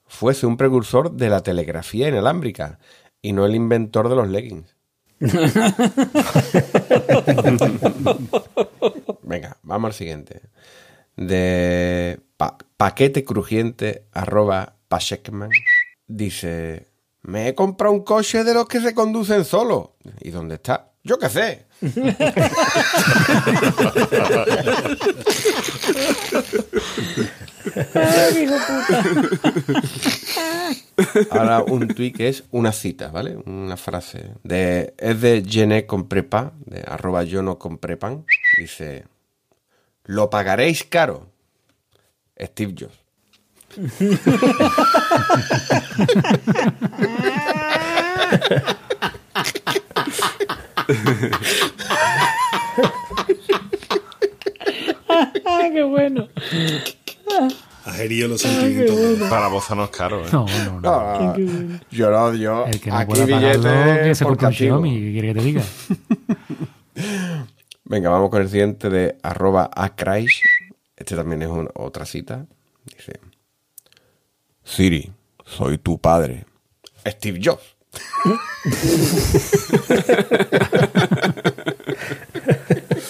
[0.07, 2.79] fuese un precursor de la telegrafía inalámbrica
[3.23, 4.77] y no el inventor de los leggings.
[9.23, 10.43] Venga, vamos al siguiente.
[11.17, 15.51] De pa- paquete crujiente arroba pashekman.
[16.07, 16.87] Dice,
[17.29, 19.91] me he comprado un coche de los que se conducen solos.
[20.21, 20.93] ¿Y dónde está?
[21.05, 21.67] Yo qué sé.
[31.31, 33.37] Ahora un tuit que es una cita, ¿vale?
[33.45, 34.31] Una frase.
[34.43, 38.25] De, es de Jené con prepa, de arroba yo no compré pan.
[38.59, 39.05] Dice,
[40.05, 41.27] lo pagaréis caro.
[42.41, 42.99] Steve Jobs.
[55.45, 56.29] ¡Ah, qué bueno!
[57.85, 58.43] Has herido los
[59.75, 60.29] no es caro, ¿eh?
[60.33, 60.91] No, no, no.
[60.91, 61.37] Ah,
[61.91, 62.67] yo no, yo.
[62.67, 64.39] El que no aquí pueda pagarlo, que billetes se por un.
[64.53, 65.01] Xiaomi.
[65.01, 65.63] ¿Qué quiere que te diga?
[67.85, 70.43] Venga, vamos con el siguiente de arroba acraish.
[70.97, 72.47] Este también es un- otra cita.
[72.85, 73.21] Dice:
[74.65, 75.11] Siri,
[75.45, 76.45] soy tu padre.
[77.07, 77.77] Steve Jobs.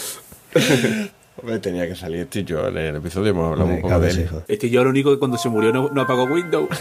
[1.57, 2.69] Tenía que salir Steve Jobs.
[2.69, 4.29] En el episodio hemos hablado un poco de él.
[4.47, 6.69] Este yo lo único que cuando se murió no, no apagó Windows.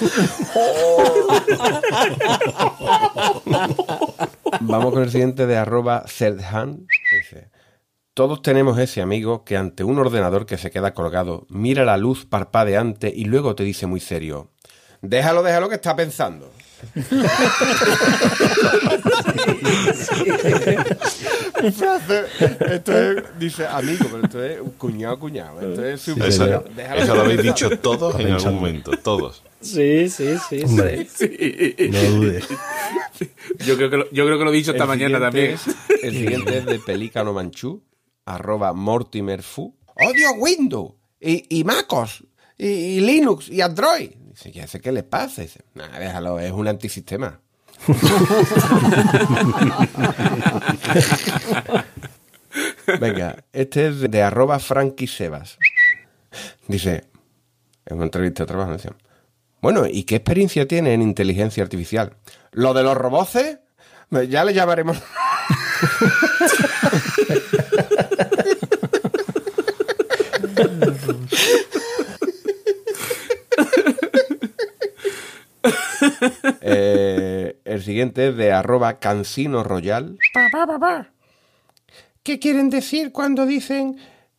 [4.59, 6.85] Vamos con el siguiente de arroba Zerdhan.
[7.11, 7.49] Dice,
[8.13, 12.25] Todos tenemos ese amigo que ante un ordenador que se queda colgado, mira la luz
[12.25, 14.51] parpadeante y luego te dice muy serio,
[15.01, 16.51] déjalo, déjalo que está pensando.
[21.73, 22.25] Frase,
[22.73, 25.61] esto es, dice amigo, pero esto es un cuñado, cuñado.
[25.61, 26.45] Esto es súper- Eso,
[26.75, 29.43] Déjalo eso que lo habéis dicho todos en algún momento, todos.
[29.61, 30.61] Sí, sí, sí.
[30.63, 31.07] Hombre,
[31.89, 32.47] no dudes.
[33.65, 35.51] Yo creo que lo, yo creo que lo he dicho esta El mañana también.
[35.51, 35.65] es-
[36.03, 37.83] el siguiente es de Pelícano Manchú,
[38.25, 39.75] arroba Mortimerfu.
[39.95, 40.93] ¡Odio Windows!
[41.19, 42.23] Y, y MacOS,
[42.57, 44.11] y, y Linux, y Android.
[44.29, 44.79] Dice, ¿qué hace?
[44.79, 45.41] ¿Qué les pasa?
[45.41, 47.41] Dice, "Nah, déjalo, es un antisistema.
[52.99, 55.57] Venga, este es de, arroba Sebas.
[56.67, 57.05] Dice,
[57.85, 58.75] en una entrevista de trabajo,
[59.61, 62.17] bueno, ¿y qué experiencia tiene en inteligencia artificial?
[62.51, 63.59] ¿Lo de los roboces?
[64.29, 64.97] Ya le llamaremos.
[76.61, 80.17] Eh, el siguiente es de arroba cansino royal.
[80.33, 81.11] Papá, papá.
[82.23, 83.97] ¿Qué quieren decir cuando dicen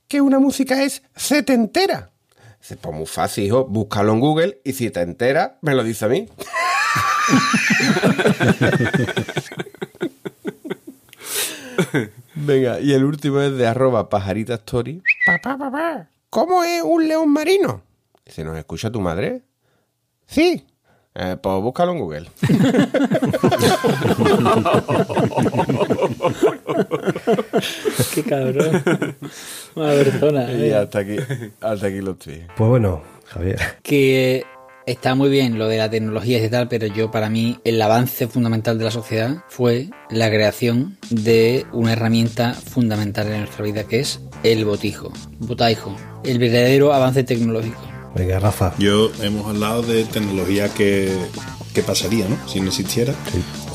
[0.08, 2.10] que una música es setentera?
[2.68, 3.64] Pues muy fácil, hijo.
[3.64, 6.28] Búscalo en Google y si te entera, me lo dice a mí.
[12.34, 15.02] Venga, y el último es de arroba pajarita story.
[15.24, 17.82] Papá, papá, ¿cómo es un león marino?
[18.26, 19.42] Dice, ¿nos escucha tu madre?
[20.26, 20.66] Sí.
[21.14, 22.28] Eh, pues búscalo en Google.
[28.14, 28.82] Qué cabrón.
[29.74, 30.52] Una persona.
[30.52, 31.16] y hasta aquí,
[31.60, 32.46] hasta aquí los tweets.
[32.56, 33.58] Pues bueno, Javier.
[33.82, 34.44] que
[34.86, 38.26] está muy bien lo de la tecnología y tal, pero yo para mí el avance
[38.28, 44.00] fundamental de la sociedad fue la creación de una herramienta fundamental en nuestra vida que
[44.00, 45.94] es el botijo, botaijo,
[46.24, 47.80] el verdadero avance tecnológico.
[48.18, 48.74] Venga, Rafa.
[48.78, 51.16] Yo hemos hablado de tecnología que,
[51.72, 52.36] que pasaría, ¿no?
[52.48, 53.14] Si no existiera.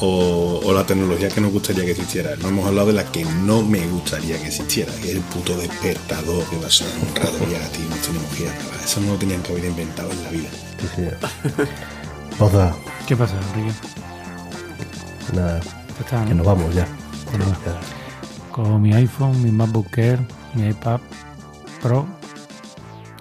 [0.01, 2.35] O, o la tecnología que nos gustaría que existiera.
[2.35, 5.55] No hemos hablado de la que no me gustaría que existiera, que es el puto
[5.57, 8.83] despertador que va a sonar un rato ya, tío, nos tenemos que ir a trabajar.
[8.83, 10.49] Eso no lo tenían que haber inventado en la vida.
[10.95, 11.03] Sí,
[13.07, 13.73] ¿Qué pasa, Enrique?
[15.33, 16.27] nada, Ya está, ¿no?
[16.27, 16.87] que nos vamos ya.
[17.29, 17.45] Bueno,
[18.51, 20.19] Con mi iPhone, mi MacBook Air,
[20.53, 20.99] mi iPad
[21.81, 22.05] Pro,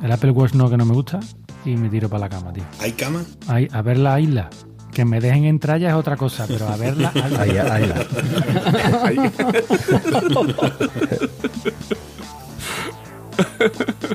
[0.03, 1.21] el Apple Watch no que no me gusta
[1.65, 2.65] y me tiro para la cama, tío.
[2.81, 3.23] ¿Hay cama?
[3.47, 4.51] Ay, a ver la isla.
[4.93, 7.41] Que me dejen entrar ya es otra cosa, pero a ver la isla.
[7.43, 8.05] Ahí, ahí la.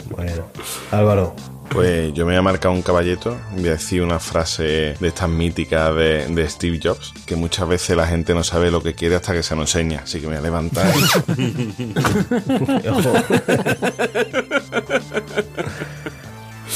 [0.09, 0.43] bueno,
[0.91, 1.35] Álvaro,
[1.69, 5.29] Pues yo me voy a marcar un caballeto, voy a decir una frase de estas
[5.29, 9.15] míticas de, de Steve Jobs, que muchas veces la gente no sabe lo que quiere
[9.15, 10.87] hasta que se lo enseña, así que me voy a levantar.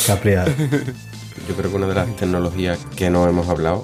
[0.03, 0.15] ojo.
[0.15, 0.53] Caprial.
[1.47, 3.81] Yo creo que una de las tecnologías que no hemos hablado,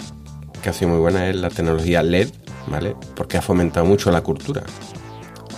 [0.62, 2.30] que ha sido muy buena, es la tecnología LED,
[2.68, 2.96] ¿vale?
[3.16, 4.64] Porque ha fomentado mucho la cultura.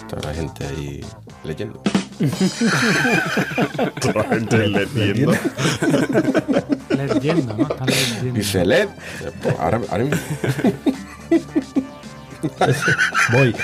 [0.08, 1.02] Toda la gente ahí
[1.44, 1.82] leyendo.
[4.02, 5.34] Toda la gente leyendo.
[6.90, 7.68] Leyendo, ¿no?
[7.68, 8.34] Están leyendo.
[8.34, 8.88] Dice LED.
[9.42, 10.20] Pues ahora, ahora mismo.
[13.34, 13.56] Voy.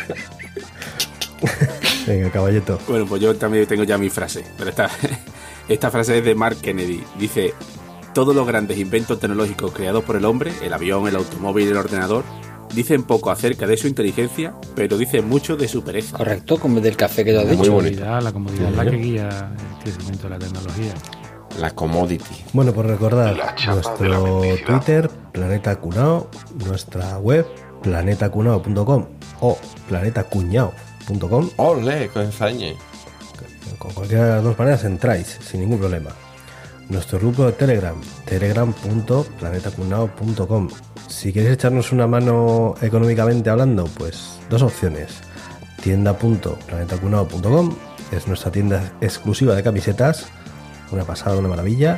[2.05, 2.79] Venga, caballito.
[2.87, 4.89] Bueno, pues yo también tengo ya mi frase, pero esta,
[5.67, 7.03] esta frase es de Mark Kennedy.
[7.19, 7.53] Dice,
[8.13, 12.23] todos los grandes inventos tecnológicos creados por el hombre, el avión, el automóvil, el ordenador,
[12.73, 16.17] dicen poco acerca de su inteligencia, pero dicen mucho de su pereza.
[16.17, 17.71] Correcto, como del café que tú has Muy dicho.
[17.71, 17.99] bonito.
[17.99, 20.93] Comodidad, la comodidad es la que guía el crecimiento de la tecnología.
[21.59, 22.43] La commodity.
[22.51, 23.33] Bueno, pues recordad
[23.67, 26.29] nuestro Twitter, Planeta Cunao,
[26.65, 27.45] nuestra web,
[27.81, 29.05] planetacunao.com
[29.39, 29.57] o
[29.87, 31.49] planetacuñao.com.
[31.57, 32.09] ¡Ole!
[32.09, 32.75] Con ensañe.
[33.77, 36.09] Con cualquiera de las dos maneras entráis sin ningún problema.
[36.89, 37.95] Nuestro grupo de Telegram,
[38.25, 40.69] telegram.planetacunao.com.
[41.07, 45.21] Si queréis echarnos una mano económicamente hablando, pues dos opciones.
[45.81, 47.75] Tienda.planetacunao.com
[48.11, 50.27] es nuestra tienda exclusiva de camisetas,
[50.91, 51.97] una pasada, una maravilla.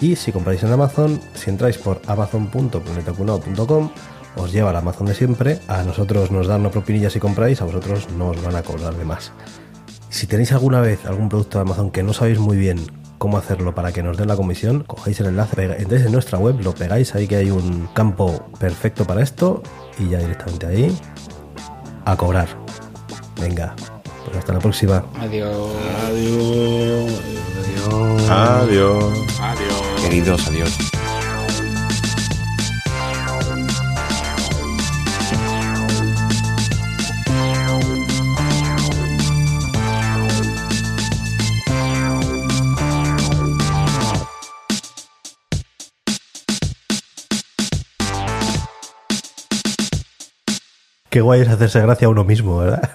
[0.00, 3.90] Y si compráis en Amazon, si entráis por amazon.planetacunao.com,
[4.36, 5.60] os lleva al Amazon de siempre.
[5.68, 8.96] A nosotros nos dan una propinilla si compráis, a vosotros no os van a cobrar
[8.96, 9.30] de más.
[10.12, 12.78] Si tenéis alguna vez algún producto de Amazon que no sabéis muy bien
[13.16, 16.60] cómo hacerlo para que nos den la comisión, cogéis el enlace, entráis en nuestra web,
[16.60, 19.62] lo pegáis ahí que hay un campo perfecto para esto
[19.98, 20.94] y ya directamente ahí
[22.04, 22.46] a cobrar.
[23.40, 23.74] Venga,
[24.26, 25.02] pues hasta la próxima.
[25.18, 25.56] Adiós.
[26.06, 27.20] Adiós.
[28.28, 29.02] Adiós.
[29.40, 30.02] Adiós.
[30.02, 31.01] Queridos, adiós.
[51.12, 52.90] Qué guay es hacerse gracia a uno mismo, ¿verdad?